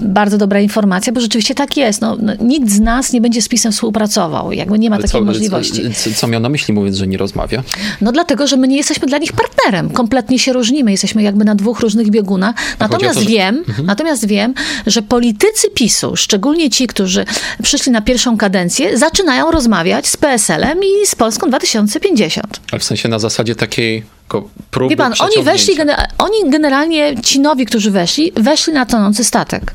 bardzo 0.03 0.28
dobra 0.37 0.61
informacja, 0.61 1.13
bo 1.13 1.21
rzeczywiście 1.21 1.55
tak 1.55 1.77
jest. 1.77 2.01
No, 2.01 2.17
no, 2.21 2.33
nikt 2.41 2.71
z 2.71 2.81
nas 2.81 3.13
nie 3.13 3.21
będzie 3.21 3.43
z 3.43 3.49
PiSem 3.49 3.73
współpracował. 3.73 4.53
Jakby 4.53 4.79
nie 4.79 4.91
ma 4.91 4.97
Ale 4.97 5.03
takiej 5.03 5.21
co, 5.21 5.25
możliwości. 5.25 5.83
Co, 5.95 6.11
co 6.17 6.27
miał 6.27 6.41
na 6.41 6.49
myśli 6.49 6.75
mówiąc, 6.75 6.97
że 6.97 7.07
nie 7.07 7.19
rozmawia? 7.19 7.63
No 8.01 8.13
dlatego, 8.13 8.47
że 8.47 8.57
my 8.57 8.69
nie 8.69 8.77
jesteśmy 8.77 9.09
dla 9.09 9.19
nich 9.19 9.33
partnerem. 9.33 9.91
Kompletnie 9.91 10.39
się 10.39 10.53
różnimy. 10.53 10.91
Jesteśmy 10.91 11.23
jakby 11.23 11.45
na 11.45 11.55
dwóch 11.55 11.81
różnych 11.81 12.11
biegunach. 12.11 12.55
Natomiast 12.79 13.15
to, 13.15 13.21
że- 13.21 13.27
wiem, 13.29 13.65
natomiast 13.85 14.27
wiem, 14.27 14.55
że 14.87 15.03
politycy 15.03 15.71
PiSu, 15.75 16.17
szczególnie 16.17 16.71
ci, 16.71 16.87
którzy 16.87 17.25
przyszli 17.63 17.93
na 17.93 18.01
pierwszą 18.01 18.37
kadencję, 18.37 18.99
zaczynają 18.99 19.51
rozmawiać 19.51 20.07
z 20.07 20.17
PSL-em 20.17 20.79
i 20.79 21.07
z 21.07 21.15
Polską 21.15 21.49
2050. 21.49 22.61
Ale 22.73 22.79
w 22.81 22.85
sensie 22.85 23.09
na 23.09 23.19
zasadzie 23.19 23.55
takiej 23.55 24.18
próby 24.71 24.89
Wie 24.89 24.97
pan, 24.97 25.13
oni 25.21 25.45
weszli, 25.45 25.77
oni 26.19 26.51
generalnie, 26.51 27.23
ci 27.23 27.41
nowi, 27.41 27.67
którzy 27.67 27.91
weszli, 27.91 28.33
weszli 28.37 28.73
na 28.73 28.87
tonący 28.87 29.25
statek. 29.25 29.75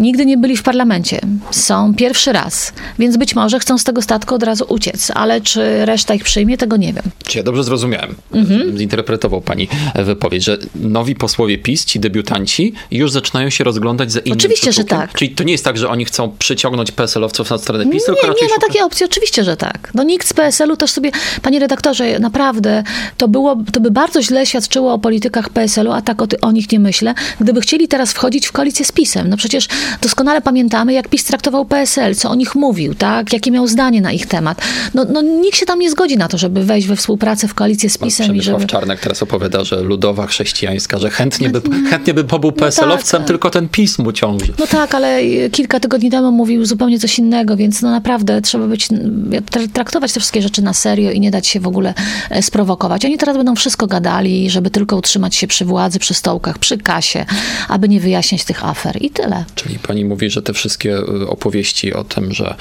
Nigdy 0.00 0.26
nie 0.26 0.36
byli 0.38 0.56
w 0.56 0.62
parlamencie. 0.62 1.20
Są 1.50 1.94
pierwszy 1.94 2.32
raz. 2.32 2.72
Więc 2.98 3.16
być 3.16 3.34
może 3.34 3.58
chcą 3.60 3.78
z 3.78 3.84
tego 3.84 4.02
statku 4.02 4.34
od 4.34 4.42
razu 4.42 4.64
uciec. 4.68 5.10
Ale 5.14 5.40
czy 5.40 5.84
reszta 5.86 6.14
ich 6.14 6.24
przyjmie, 6.24 6.56
tego 6.58 6.76
nie 6.76 6.92
wiem. 6.92 7.04
Czy 7.26 7.38
ja 7.38 7.44
dobrze 7.44 7.64
zrozumiałem? 7.64 8.14
Mhm. 8.32 8.78
Zinterpretował 8.78 9.40
pani 9.40 9.68
wypowiedź, 9.94 10.44
że 10.44 10.58
nowi 10.74 11.14
posłowie 11.14 11.58
PiS, 11.58 11.84
ci 11.84 12.00
debiutanci, 12.00 12.72
już 12.90 13.12
zaczynają 13.12 13.50
się 13.50 13.64
rozglądać 13.64 14.12
za 14.12 14.20
innym 14.20 14.38
Oczywiście, 14.38 14.66
że 14.72 14.82
przyczółkiem? 14.84 14.98
tak. 15.08 15.18
Czyli 15.18 15.30
to 15.30 15.44
nie 15.44 15.52
jest 15.52 15.64
tak, 15.64 15.78
że 15.78 15.88
oni 15.88 16.04
chcą 16.04 16.32
przyciągnąć 16.38 16.92
PSL-owców 16.92 17.50
na 17.50 17.58
stronę 17.58 17.86
PiS, 17.86 18.04
tylko 18.04 18.20
Nie, 18.22 18.28
raczej 18.28 18.48
nie 18.48 18.54
ma 18.54 18.60
takiej 18.66 18.82
opcji, 18.82 19.06
oczywiście, 19.06 19.44
że 19.44 19.56
tak. 19.56 19.90
No 19.94 20.02
nikt 20.02 20.28
z 20.28 20.32
PSL-u 20.32 20.76
też 20.76 20.90
sobie, 20.90 21.10
panie 21.42 21.58
redaktorze, 21.58 22.18
naprawdę 22.18 22.82
to, 23.16 23.28
było, 23.28 23.56
to 23.72 23.80
by 23.80 23.90
bardzo 23.90 24.22
źle 24.22 24.46
świadczyło 24.46 24.92
o 24.92 24.98
politykach 24.98 25.48
PSL-u, 25.48 25.92
a 25.92 26.02
tak 26.02 26.22
o, 26.22 26.26
ty- 26.26 26.40
o 26.40 26.52
nich 26.52 26.72
nie 26.72 26.80
myślę, 26.80 27.14
gdyby 27.40 27.60
chcieli 27.60 27.88
teraz 27.88 28.12
wchodzić 28.12 28.46
w 28.46 28.52
koalicję 28.52 28.84
z 28.84 28.92
PiSem. 28.92 29.28
No 29.28 29.36
przecież 29.36 29.68
doskonale 30.02 30.40
pamiętamy, 30.40 30.92
jak 30.92 31.08
PiS 31.08 31.24
traktował 31.24 31.64
PSL, 31.64 32.14
co 32.14 32.30
o 32.30 32.34
nich 32.34 32.54
mówił, 32.54 32.94
tak? 32.94 33.32
Jakie 33.32 33.50
miał 33.50 33.66
zdanie 33.66 34.00
na 34.00 34.12
ich 34.12 34.26
temat. 34.26 34.60
No, 34.94 35.04
no 35.12 35.22
nikt 35.22 35.58
się 35.58 35.66
tam 35.66 35.78
nie 35.78 35.90
zgodzi 35.90 36.16
na 36.16 36.28
to, 36.28 36.38
żeby 36.38 36.64
wejść 36.64 36.88
we 36.88 36.96
współpracę 36.96 37.48
w 37.48 37.54
koalicję 37.54 37.90
z 37.90 37.98
PiSem 37.98 38.24
Przemysław 38.24 38.60
żeby... 38.60 38.70
Czarnek 38.70 39.00
teraz 39.00 39.22
opowiada, 39.22 39.64
że 39.64 39.80
ludowa 39.80 40.26
chrześcijańska, 40.26 40.98
że 40.98 41.10
chętnie 41.10 41.50
by, 41.50 41.62
chętnie 41.90 42.14
by 42.14 42.24
pobył 42.24 42.52
PSL-owcem, 42.52 43.20
tak. 43.20 43.26
tylko 43.26 43.50
ten 43.50 43.68
PiS 43.68 43.98
mu 43.98 44.12
ciąży. 44.12 44.52
No 44.58 44.66
tak, 44.66 44.94
ale 44.94 45.20
kilka 45.52 45.80
tygodni 45.80 46.10
temu 46.10 46.32
mówił 46.32 46.64
zupełnie 46.64 46.98
coś 46.98 47.18
innego, 47.18 47.56
więc 47.56 47.82
no 47.82 47.90
naprawdę 47.90 48.42
trzeba 48.42 48.66
być, 48.66 48.88
tra- 48.88 49.68
traktować 49.72 50.12
te 50.12 50.20
wszystkie 50.20 50.42
rzeczy 50.42 50.62
na 50.62 50.72
serio 50.72 51.10
i 51.10 51.20
nie 51.20 51.30
dać 51.30 51.46
się 51.46 51.60
w 51.60 51.66
ogóle 51.66 51.94
e, 52.30 52.42
sprowokować. 52.42 53.04
Oni 53.04 53.18
teraz 53.18 53.36
będą 53.36 53.54
wszystko 53.54 53.86
gadali, 53.86 54.50
żeby 54.50 54.70
tylko 54.70 54.96
utrzymać 54.96 55.34
się 55.34 55.46
przy 55.46 55.64
władzy, 55.64 55.98
przy 55.98 56.14
stołkach, 56.14 56.58
przy 56.58 56.78
kasie, 56.78 57.26
aby 57.68 57.88
nie 57.88 58.00
wyjaśniać 58.00 58.44
tych 58.44 58.64
afer 58.64 59.02
i 59.02 59.10
tyle. 59.10 59.44
Czyli 59.54 59.78
pani 59.82 60.04
mówi, 60.04 60.30
że 60.30 60.42
te 60.42 60.52
wszystkie 60.52 60.98
y, 60.98 61.28
opowieści 61.28 61.94
o 61.94 62.04
tym, 62.04 62.32
że 62.32 62.54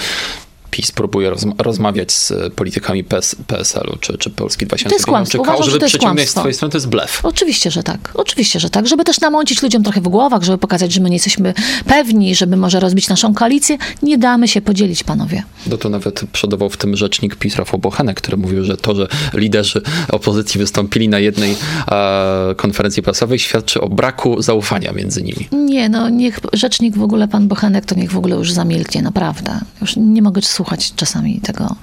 PiS 0.72 0.92
próbuje 0.92 1.32
rozma- 1.32 1.54
rozmawiać 1.58 2.12
z 2.12 2.34
politykami 2.56 3.04
PS- 3.04 3.36
PSL-u 3.48 3.98
czy, 3.98 4.18
czy 4.18 4.30
Polski 4.30 4.66
2050, 4.66 5.06
kłamstwo. 5.10 5.38
czy 5.38 5.44
KO, 5.44 5.44
Uważam, 5.44 5.66
że 5.66 5.72
żeby 5.72 5.86
jest 5.86 5.96
przeciągnąć 5.96 6.30
z 6.30 6.34
twojej 6.34 6.54
strony, 6.54 6.72
to 6.72 6.78
jest 6.78 6.88
blef. 6.90 7.20
Oczywiście, 7.24 7.72
że 7.72 7.84
tak. 7.84 8.12
Oczywiście, 8.14 8.60
że 8.60 8.70
tak. 8.70 8.88
Żeby 8.88 9.04
też 9.04 9.20
namącić 9.20 9.64
ludziom 9.64 9.84
trochę 9.84 10.02
w 10.02 10.08
głowach, 10.08 10.44
żeby 10.44 10.58
pokazać, 10.58 10.92
że 10.92 11.02
my 11.02 11.10
nie 11.10 11.16
jesteśmy 11.16 11.54
pewni, 11.86 12.36
żeby 12.36 12.58
może 12.58 12.80
rozbić 12.80 13.10
naszą 13.10 13.34
koalicję. 13.34 13.78
Nie 14.04 14.18
damy 14.18 14.48
się 14.48 14.62
podzielić, 14.62 15.04
panowie. 15.04 15.44
No 15.68 15.78
to 15.78 15.90
nawet 15.90 16.22
przodował 16.34 16.70
w 16.70 16.78
tym 16.78 16.96
rzecznik 16.98 17.36
PiS 17.36 17.56
Rafał 17.56 17.80
Bochenek, 17.80 18.18
który 18.22 18.38
mówił, 18.38 18.64
że 18.64 18.78
to, 18.78 18.96
że 18.96 19.08
liderzy 19.34 19.82
opozycji 20.12 20.60
wystąpili 20.60 21.10
na 21.10 21.20
jednej 21.20 21.56
e, 21.92 22.56
konferencji 22.58 23.04
prasowej 23.04 23.40
świadczy 23.40 23.82
o 23.82 23.90
braku 23.90 24.42
zaufania 24.42 24.92
między 24.92 25.24
nimi. 25.24 25.48
Nie, 25.52 25.90
no 25.90 26.10
niech 26.10 26.40
rzecznik 26.54 26.98
w 26.98 27.04
ogóle, 27.04 27.28
pan 27.28 27.48
Bochenek, 27.48 27.86
to 27.86 27.96
niech 27.96 28.12
w 28.12 28.18
ogóle 28.18 28.36
już 28.36 28.52
zamilknie, 28.52 29.02
naprawdę. 29.02 29.60
Już 29.82 29.94
nie 29.98 30.22
mogę 30.22 30.42
słuchać 30.60 30.94
czasami 30.96 31.42
tego 31.42 31.76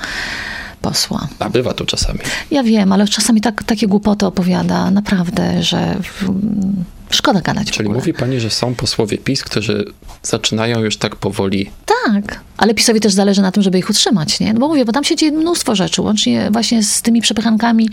posła. 0.82 1.28
A 1.38 1.50
bywa 1.50 1.74
to 1.74 1.84
czasami. 1.84 2.18
Ja 2.50 2.62
wiem, 2.62 2.92
ale 2.92 3.08
czasami 3.08 3.40
tak, 3.40 3.64
takie 3.64 3.86
głupoty 3.86 4.26
opowiada, 4.26 4.90
naprawdę, 4.90 5.62
że 5.62 5.78
mm, 5.78 6.84
szkoda 7.10 7.40
gadać 7.40 7.70
Czyli 7.70 7.88
mówi 7.88 8.14
pani, 8.14 8.40
że 8.40 8.50
są 8.50 8.74
posłowie 8.74 9.18
PiS, 9.18 9.44
którzy 9.44 9.84
zaczynają 10.22 10.80
już 10.80 10.96
tak 10.96 11.16
powoli 11.16 11.70
Tak, 12.04 12.40
ale 12.56 12.74
PiSowi 12.74 13.00
też 13.00 13.12
zależy 13.12 13.42
na 13.42 13.52
tym, 13.52 13.62
żeby 13.62 13.78
ich 13.78 13.90
utrzymać, 13.90 14.40
nie? 14.40 14.52
No 14.52 14.60
bo 14.60 14.68
mówię, 14.68 14.84
bo 14.84 14.92
tam 14.92 15.04
się 15.04 15.16
dzieje 15.16 15.32
mnóstwo 15.32 15.74
rzeczy, 15.74 16.02
łącznie 16.02 16.48
właśnie 16.52 16.82
z 16.82 17.02
tymi 17.02 17.20
przepychankami 17.20 17.88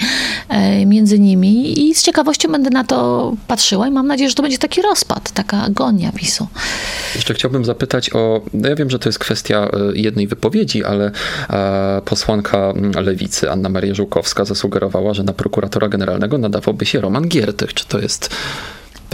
e, 0.50 0.86
między 0.86 1.20
nimi 1.20 1.80
i 1.90 1.96
z 1.96 2.04
ciekawością 2.04 2.52
będę 2.52 2.70
na 2.70 2.84
to 2.84 3.34
patrzyła 3.48 3.88
i 3.88 3.92
mam 3.92 4.08
nadzieję, 4.08 4.30
że 4.30 4.36
to 4.36 4.44
będzie 4.44 4.58
taki 4.58 4.82
rozpad, 4.82 5.32
taka 5.32 5.62
agonia 5.62 6.12
PiSu. 6.12 6.48
Jeszcze 7.16 7.34
chciałbym 7.34 7.66
zapytać 7.66 8.14
o. 8.14 8.42
No 8.54 8.70
ja 8.70 8.76
wiem, 8.76 8.90
że 8.90 9.00
to 9.00 9.10
jest 9.10 9.20
kwestia 9.20 9.70
e, 9.74 9.96
jednej 9.96 10.28
wypowiedzi, 10.28 10.84
ale 10.84 11.12
e, 11.50 12.02
posłanka 12.06 12.58
mm, 12.58 13.06
lewicy 13.06 13.52
Anna 13.52 13.70
Maria 13.70 13.96
Żółkowska 13.96 14.46
zasugerowała, 14.46 15.14
że 15.14 15.24
na 15.24 15.34
prokuratora 15.34 15.90
generalnego 15.90 16.38
nadawałby 16.38 16.86
się 16.86 17.02
Roman 17.02 17.28
Giertych. 17.28 17.74
Czy 17.74 17.86
to 17.86 18.00
jest 18.00 18.30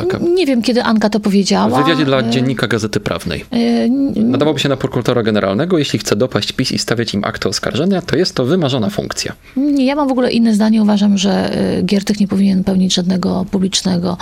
taka. 0.04 0.18
Nie 0.36 0.46
wiem, 0.46 0.62
kiedy 0.62 0.84
Anka 0.84 1.10
to 1.10 1.20
W 1.20 1.22
powiedziała. 1.22 1.84
wywiadzie 1.84 2.06
dla 2.06 2.20
E, 2.20 2.30
Dziennika 2.30 2.68
Gazety 2.68 3.00
Prawnej. 3.00 3.46
e, 3.52 3.90
Nadawałoby 4.22 4.60
się 4.60 4.70
na 4.70 4.78
prokuratora 4.78 5.24
generalnego, 5.24 5.78
jeśli 5.78 6.00
chce 6.00 6.16
dopaść 6.16 6.52
PiS 6.52 6.72
i 6.72 6.78
stawiać 6.80 7.14
im 7.14 7.24
akty 7.24 7.50
oskarżenia, 7.50 8.02
to 8.02 8.16
jest 8.18 8.36
to 8.36 8.46
wymarzona 8.46 8.90
funkcja. 8.90 9.34
Nie, 9.58 9.86
ja 9.86 9.96
mam 9.96 10.08
w 10.08 10.12
ogóle 10.12 10.32
inne 10.32 10.54
zdanie. 10.54 10.82
Uważam, 10.82 11.18
że 11.18 11.58
y, 11.80 11.84
Giertych 11.84 12.20
nie 12.20 12.28
powinien 12.28 12.64
pełnić 12.64 12.94
żadnego 12.94 13.46
publicznego, 13.52 14.18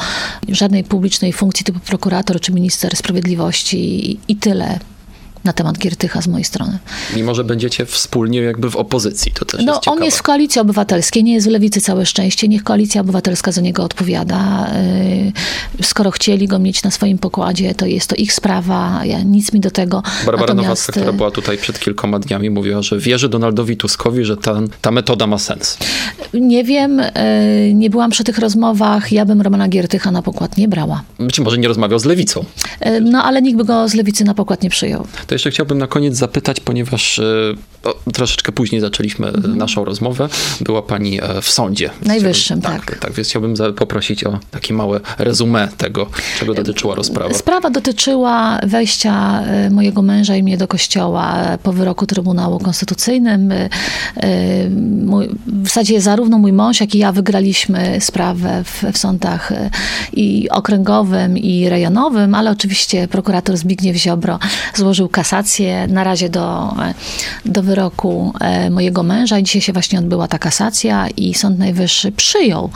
żadnej 0.49 0.83
publicznej 0.83 1.33
funkcji 1.33 1.65
typu 1.65 1.79
prokurator 1.79 2.39
czy 2.41 2.53
minister 2.53 2.95
sprawiedliwości 2.95 4.19
i 4.27 4.35
tyle 4.35 4.79
na 5.47 5.53
temat 5.53 5.77
Giertycha 5.77 6.21
z 6.21 6.27
mojej 6.27 6.43
strony. 6.45 6.79
Mimo, 7.15 7.35
że 7.35 7.43
będziecie 7.43 7.85
wspólnie 7.85 8.39
jakby 8.39 8.69
w 8.69 8.75
opozycji, 8.75 9.31
to 9.31 9.45
też 9.45 9.61
No, 9.65 9.71
jest 9.73 9.83
ciekawe. 9.83 9.97
on 9.97 10.03
jest 10.05 10.17
w 10.17 10.21
koalicji 10.23 10.61
obywatelskiej, 10.61 11.23
nie 11.23 11.33
jest 11.33 11.47
w 11.47 11.49
lewicy 11.49 11.81
całe 11.81 12.05
szczęście. 12.05 12.47
Niech 12.47 12.63
koalicja 12.63 13.01
obywatelska 13.01 13.51
za 13.51 13.61
niego 13.61 13.83
odpowiada. 13.83 14.67
Y, 15.79 15.83
Skoro 15.83 16.11
chcieli 16.11 16.47
go 16.47 16.59
mieć 16.59 16.83
na 16.83 16.91
swoim 16.91 17.17
pokładzie, 17.17 17.75
to 17.75 17.85
jest 17.85 18.09
to 18.09 18.15
ich 18.15 18.33
sprawa. 18.33 19.01
Ja, 19.05 19.23
nic 19.23 19.53
mi 19.53 19.59
do 19.59 19.71
tego. 19.71 20.03
Barbara 20.25 20.53
Natomiast, 20.53 20.67
Nowacka, 20.67 20.91
która 20.91 21.09
y, 21.09 21.13
była 21.13 21.31
tutaj 21.31 21.57
przed 21.57 21.79
kilkoma 21.79 22.19
dniami, 22.19 22.49
mówiła, 22.49 22.81
że 22.81 22.99
wierzy 22.99 23.29
Donaldowi 23.29 23.77
Tuskowi, 23.77 24.25
że 24.25 24.37
ta, 24.37 24.59
ta 24.81 24.91
metoda 24.91 25.27
ma 25.27 25.37
sens. 25.37 25.77
Nie 26.33 26.63
wiem, 26.63 26.99
y, 26.99 27.11
nie 27.73 27.89
byłam 27.89 28.11
przy 28.11 28.23
tych 28.23 28.37
rozmowach. 28.37 29.11
Ja 29.11 29.25
bym 29.25 29.41
Romana 29.41 29.67
Giertycha 29.67 30.11
na 30.11 30.21
pokład 30.21 30.57
nie 30.57 30.67
brała. 30.67 31.01
Być 31.19 31.39
może 31.39 31.57
nie 31.57 31.67
rozmawiał 31.67 31.99
z 31.99 32.05
lewicą. 32.05 32.45
No, 33.01 33.23
ale 33.23 33.41
nikt 33.41 33.57
by 33.57 33.65
go 33.65 33.89
z 33.89 33.93
lewicy 33.93 34.23
na 34.23 34.33
pokład 34.33 34.63
nie 34.63 34.69
przyjął. 34.69 35.07
To 35.27 35.35
jeszcze 35.37 35.51
chciałbym 35.51 35.77
na 35.77 35.87
koniec 35.87 36.15
zapytać, 36.15 36.59
ponieważ 36.59 37.19
e, 37.19 37.23
o, 37.83 37.95
troszeczkę 38.13 38.51
później 38.51 38.81
zaczęliśmy 38.81 39.27
e, 39.27 39.31
naszą 39.47 39.85
rozmowę. 39.85 40.29
Była 40.61 40.81
pani 40.81 41.21
e, 41.21 41.41
w 41.41 41.49
sądzie. 41.49 41.89
Najwyższym, 42.05 42.61
chciałbym- 42.61 42.81
tak. 42.81 42.99
Tak, 42.99 43.13
więc 43.13 43.27
chciałbym 43.27 43.55
poprosić 43.75 44.23
o 44.23 44.39
takie 44.51 44.73
małe 44.73 44.99
rezumé 45.19 45.67
tego, 45.67 46.09
czego 46.39 46.53
dotyczyła 46.53 46.95
rozprawa. 46.95 47.33
Sprawa 47.33 47.69
dotyczyła 47.69 48.59
wejścia 48.63 49.43
mojego 49.71 50.01
męża 50.01 50.35
i 50.35 50.43
mnie 50.43 50.57
do 50.57 50.67
kościoła 50.67 51.57
po 51.63 51.73
wyroku 51.73 52.05
Trybunału 52.05 52.59
Konstytucyjnym. 52.59 53.53
Mój, 55.05 55.29
w 55.47 55.67
zasadzie 55.67 56.01
zarówno 56.01 56.37
mój 56.37 56.53
mąż, 56.53 56.81
jak 56.81 56.95
i 56.95 56.97
ja 56.97 57.11
wygraliśmy 57.11 57.97
sprawę 58.01 58.63
w, 58.63 58.83
w 58.93 58.97
sądach 58.97 59.53
i 60.13 60.49
okręgowym, 60.49 61.37
i 61.37 61.69
rejonowym, 61.69 62.35
ale 62.35 62.51
oczywiście 62.51 63.07
prokurator 63.07 63.57
Zbigniew 63.57 63.97
Ziobro 63.97 64.39
złożył 64.75 65.09
kasację 65.09 65.26
na 65.87 66.03
razie 66.03 66.29
do, 66.29 66.75
e, 66.81 66.93
do 67.45 67.63
wyroku 67.63 68.33
e, 68.39 68.69
mojego 68.69 69.03
męża 69.03 69.39
i 69.39 69.43
dzisiaj 69.43 69.61
się 69.61 69.73
właśnie 69.73 69.99
odbyła 69.99 70.27
ta 70.27 70.39
kasacja 70.39 71.07
i 71.17 71.33
Sąd 71.33 71.59
Najwyższy 71.59 72.11
przyjął 72.11 72.69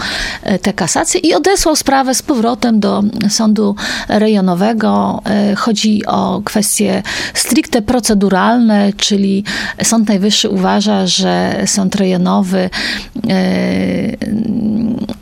e, 0.44 0.60
tę 0.60 0.74
kasację 0.74 1.20
i 1.20 1.34
odesłał 1.34 1.76
sprawę 1.76 2.16
z 2.16 2.22
powrotem 2.22 2.80
do 2.80 3.04
sądu 3.30 3.76
rejonowego. 4.08 5.22
Chodzi 5.58 6.06
o 6.06 6.42
kwestie 6.46 7.04
stricte 7.34 7.82
proceduralne, 7.82 8.94
czyli 8.98 9.44
Sąd 9.84 10.08
Najwyższy 10.08 10.50
uważa, 10.50 11.08
że 11.08 11.64
sąd 11.66 11.96
rejonowy 11.96 12.70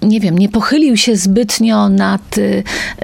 nie 0.02 0.20
wiem, 0.20 0.38
nie 0.38 0.50
pochylił 0.50 0.98
się 0.98 1.16
zbytnio 1.16 1.90
nad 1.90 2.36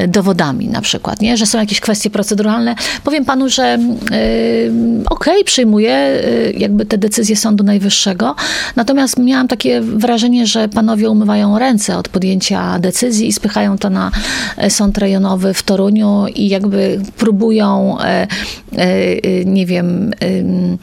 dowodami 0.08 0.68
na 0.68 0.82
przykład, 0.82 1.22
nie? 1.22 1.38
że 1.38 1.46
są 1.46 1.60
jakieś 1.60 1.80
kwestie 1.80 2.10
proceduralne. 2.10 2.76
Powiem 3.04 3.26
panu, 3.26 3.50
że 3.50 3.80
e, 4.12 5.06
okej, 5.10 5.44
przyjmuję 5.44 5.92
e, 5.92 6.52
jakby 6.52 6.86
te 6.86 6.98
decyzje 6.98 7.36
Sądu 7.36 7.64
Najwyższego, 7.64 8.36
natomiast 8.76 9.18
miałam 9.18 9.48
takie 9.48 9.82
wrażenie, 9.82 10.48
że 10.48 10.70
panowie 10.70 11.10
umywają 11.10 11.60
ręce 11.60 11.98
od 11.98 12.10
podjęcia 12.10 12.80
decyzji 12.80 13.28
i 13.28 13.34
spychają 13.34 13.78
to 13.78 13.90
na 13.90 14.12
e, 14.58 14.70
Sąd 14.70 14.98
Rejonowy 14.98 15.54
w 15.54 15.64
Toruniu 15.64 16.26
i 16.36 16.50
jakby 16.50 17.02
próbują, 17.18 17.98
e, 18.00 18.28
e, 18.78 19.46
nie 19.46 19.66
wiem, 19.66 20.12
em, 20.20 20.78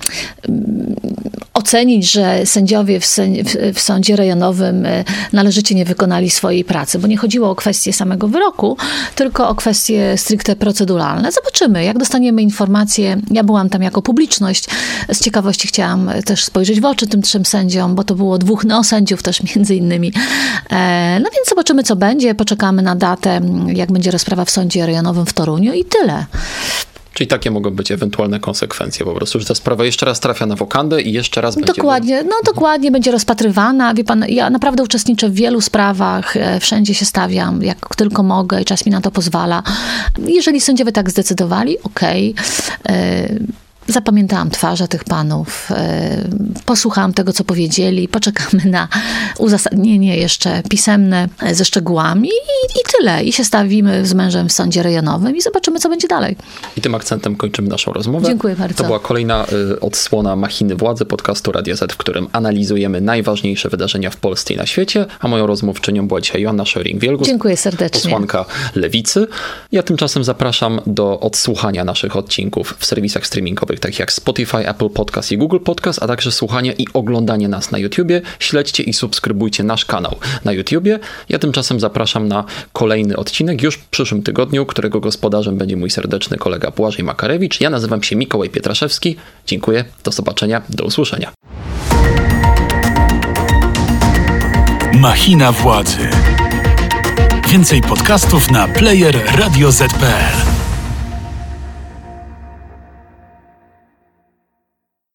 ocenić, 1.63 2.13
że 2.13 2.47
sędziowie 2.47 3.01
w, 3.01 3.07
w, 3.07 3.75
w 3.75 3.81
sądzie 3.81 4.17
rejonowym 4.17 4.87
e, 4.87 5.05
należycie 5.33 5.75
nie 5.75 5.85
wykonali 5.85 6.31
swojej 6.31 6.65
pracy, 6.65 6.99
bo 6.99 7.07
nie 7.07 7.17
chodziło 7.17 7.51
o 7.51 7.55
kwestię 7.55 7.93
samego 7.93 8.29
wyroku, 8.29 8.77
tylko 9.15 9.49
o 9.49 9.55
kwestie 9.55 10.15
stricte 10.17 10.57
proceduralne. 10.57 11.33
Zobaczymy, 11.33 11.85
jak 11.85 11.99
dostaniemy 11.99 12.43
informacje. 12.43 13.17
Ja 13.31 13.45
byłam 13.45 13.69
tam 13.69 13.83
jako 13.83 14.03
publiczność. 14.03 14.65
Z 15.13 15.21
ciekawości 15.21 15.69
chciałam 15.69 16.11
też 16.25 16.45
spojrzeć 16.45 16.81
w 16.81 16.85
oczy 16.85 17.07
tym 17.07 17.23
trzem 17.23 17.45
sędziom, 17.45 17.95
bo 17.95 18.05
to 18.05 18.15
było 18.15 18.39
dwóch 18.39 18.65
neosędziów 18.65 19.23
też 19.23 19.43
między 19.57 19.77
innymi. 19.77 20.13
E, 20.71 21.21
No 21.21 21.31
więc 21.37 21.49
zobaczymy, 21.49 21.83
co 21.83 21.97
będzie. 21.97 22.35
Poczekamy 22.35 22.83
na 22.83 22.97
datę, 22.97 23.41
jak 23.73 23.93
będzie 23.93 24.11
rozprawa 24.11 24.45
w 24.45 24.51
sądzie 24.51 24.87
rejonowym 24.87 25.27
w 25.27 25.33
Toruniu 25.33 25.73
i 25.73 25.85
tyle. 25.85 26.27
Czyli 27.15 27.29
takie 27.29 27.51
mogą 27.51 27.71
być 27.71 27.93
ewentualne 27.93 28.41
konsekwencje 28.41 29.07
po 29.07 29.13
prostu, 29.15 29.41
że 29.41 29.47
ta 29.47 29.55
sprawa 29.55 29.85
jeszcze 29.85 30.07
raz 30.07 30.21
trafia 30.21 30.47
na 30.47 30.57
wokandę 30.57 31.03
i 31.03 31.13
jeszcze 31.13 31.41
raz 31.41 31.55
będzie... 31.55 31.73
Dokładnie, 31.73 32.23
no 32.25 32.37
dokładnie 32.45 32.91
będzie 32.91 33.11
rozpatrywana. 33.11 33.95
Wie 33.95 34.05
pan, 34.05 34.25
ja 34.29 34.51
naprawdę 34.51 34.83
uczestniczę 34.83 35.29
w 35.29 35.35
wielu 35.35 35.61
sprawach, 35.61 36.37
e, 36.37 36.61
wszędzie 36.61 36.95
się 36.95 37.05
stawiam, 37.05 37.63
jak 37.63 37.97
tylko 37.97 38.23
mogę 38.23 38.63
i 38.63 38.65
czas 38.65 38.87
mi 38.87 38.93
na 38.93 39.01
to 39.01 39.11
pozwala. 39.11 39.63
Jeżeli 40.27 40.61
sędziowie 40.61 40.93
tak 40.93 41.11
zdecydowali, 41.11 41.83
okej. 41.83 42.35
E, 42.89 43.29
Zapamiętałam 43.89 44.51
twarze 44.51 44.89
tych 44.89 45.05
panów, 45.05 45.69
e, 45.71 46.29
posłuchałam 46.67 47.15
tego, 47.15 47.33
co 47.33 47.45
powiedzieli, 47.45 48.09
poczekamy 48.09 48.65
na 48.65 48.89
uzasadnienie 49.39 50.17
jeszcze 50.17 50.63
pisemne 50.69 51.29
e, 51.43 51.55
ze 51.55 51.65
szczegółami 51.65 52.29
i, 52.29 52.81
i 52.81 52.83
tyle. 52.99 53.25
I 53.25 53.33
się 53.33 53.45
stawimy 53.45 54.07
z 54.07 54.15
mężem 54.15 54.49
w 54.49 54.53
sądzie 54.53 54.83
rejonowym 54.83 55.37
i 55.37 55.41
zobaczymy, 55.41 55.79
co 55.79 55.89
będzie 55.89 56.09
dalej. 56.09 56.37
I 56.77 56.81
tym 56.81 56.95
akcentem 56.95 57.37
kończymy 57.37 57.69
naszą 57.69 57.93
rozmowę. 57.93 58.27
Dziękuję 58.27 58.57
bardzo. 58.57 58.75
To 58.75 58.85
była 58.85 59.01
kolejna 59.01 59.47
y, 59.73 59.81
odsłona 59.81 60.37
Machiny 60.37 60.77
Władzy 60.77 61.05
podcastu 61.05 61.53
Radia 61.53 61.77
Z, 61.77 61.93
w 61.93 61.97
którym 61.97 62.29
analizujemy 62.33 63.01
najważniejsze 63.01 63.69
wydarzenia 63.69 64.11
w 64.11 64.17
Polsce 64.17 64.55
i 64.55 64.57
na 64.57 64.67
świecie, 64.67 65.07
a 65.21 65.29
moją 65.29 65.47
rozmówczynią 65.47 66.09
była 66.09 66.21
dzisiaj 66.21 66.43
Joanna 66.43 66.65
Schering-Wielgus. 66.65 67.27
Dziękuję 67.27 67.57
serdecznie. 67.57 68.01
Posłanka 68.01 68.45
Lewicy. 68.75 69.27
Ja 69.73 69.83
tymczasem 69.83 70.25
zapraszam 70.25 70.81
do 70.87 71.21
odsłuchania 71.21 71.85
naszych 71.85 72.17
odcinków 72.17 72.77
w 72.79 72.87
serwisach 72.87 73.27
streamingowych 73.27 73.72
takich 73.81 73.99
jak 73.99 74.13
Spotify, 74.13 74.69
Apple 74.69 74.89
Podcast 74.89 75.33
i 75.33 75.39
Google 75.39 75.59
Podcast, 75.59 76.03
a 76.03 76.07
także 76.07 76.33
słuchania 76.33 76.73
i 76.73 76.87
oglądanie 76.95 77.49
nas 77.49 77.71
na 77.71 77.79
YouTubie. 77.79 78.21
Śledźcie 78.39 78.83
i 78.83 78.93
subskrybujcie 78.93 79.65
nasz 79.65 79.85
kanał 79.85 80.17
na 80.45 80.53
YouTubie. 80.53 80.99
Ja 81.29 81.39
tymczasem 81.39 81.81
zapraszam 81.81 82.29
na 82.29 82.45
kolejny 82.73 83.17
odcinek 83.17 83.63
już 83.63 83.75
w 83.75 83.87
przyszłym 83.87 84.23
tygodniu, 84.23 84.67
którego 84.67 85.01
gospodarzem 85.01 85.59
będzie 85.59 85.77
mój 85.77 85.91
serdeczny 85.91 86.37
kolega 86.39 86.71
Błażej 86.71 87.05
Makarewicz. 87.05 87.61
Ja 87.61 87.71
nazywam 87.71 88.03
się 88.03 88.17
Mikołaj 88.17 88.51
Pietraszewski. 88.51 89.17
Dziękuję, 89.47 89.85
do 90.05 90.13
zobaczenia, 90.13 90.63
do 90.69 90.85
usłyszenia. 90.85 91.33
Machina 95.01 95.53
władzy. 95.53 96.09
Więcej 97.49 97.81
podcastów 97.81 98.51
na 98.51 98.69
player 98.69 99.21
radioz.pl. 99.39 100.52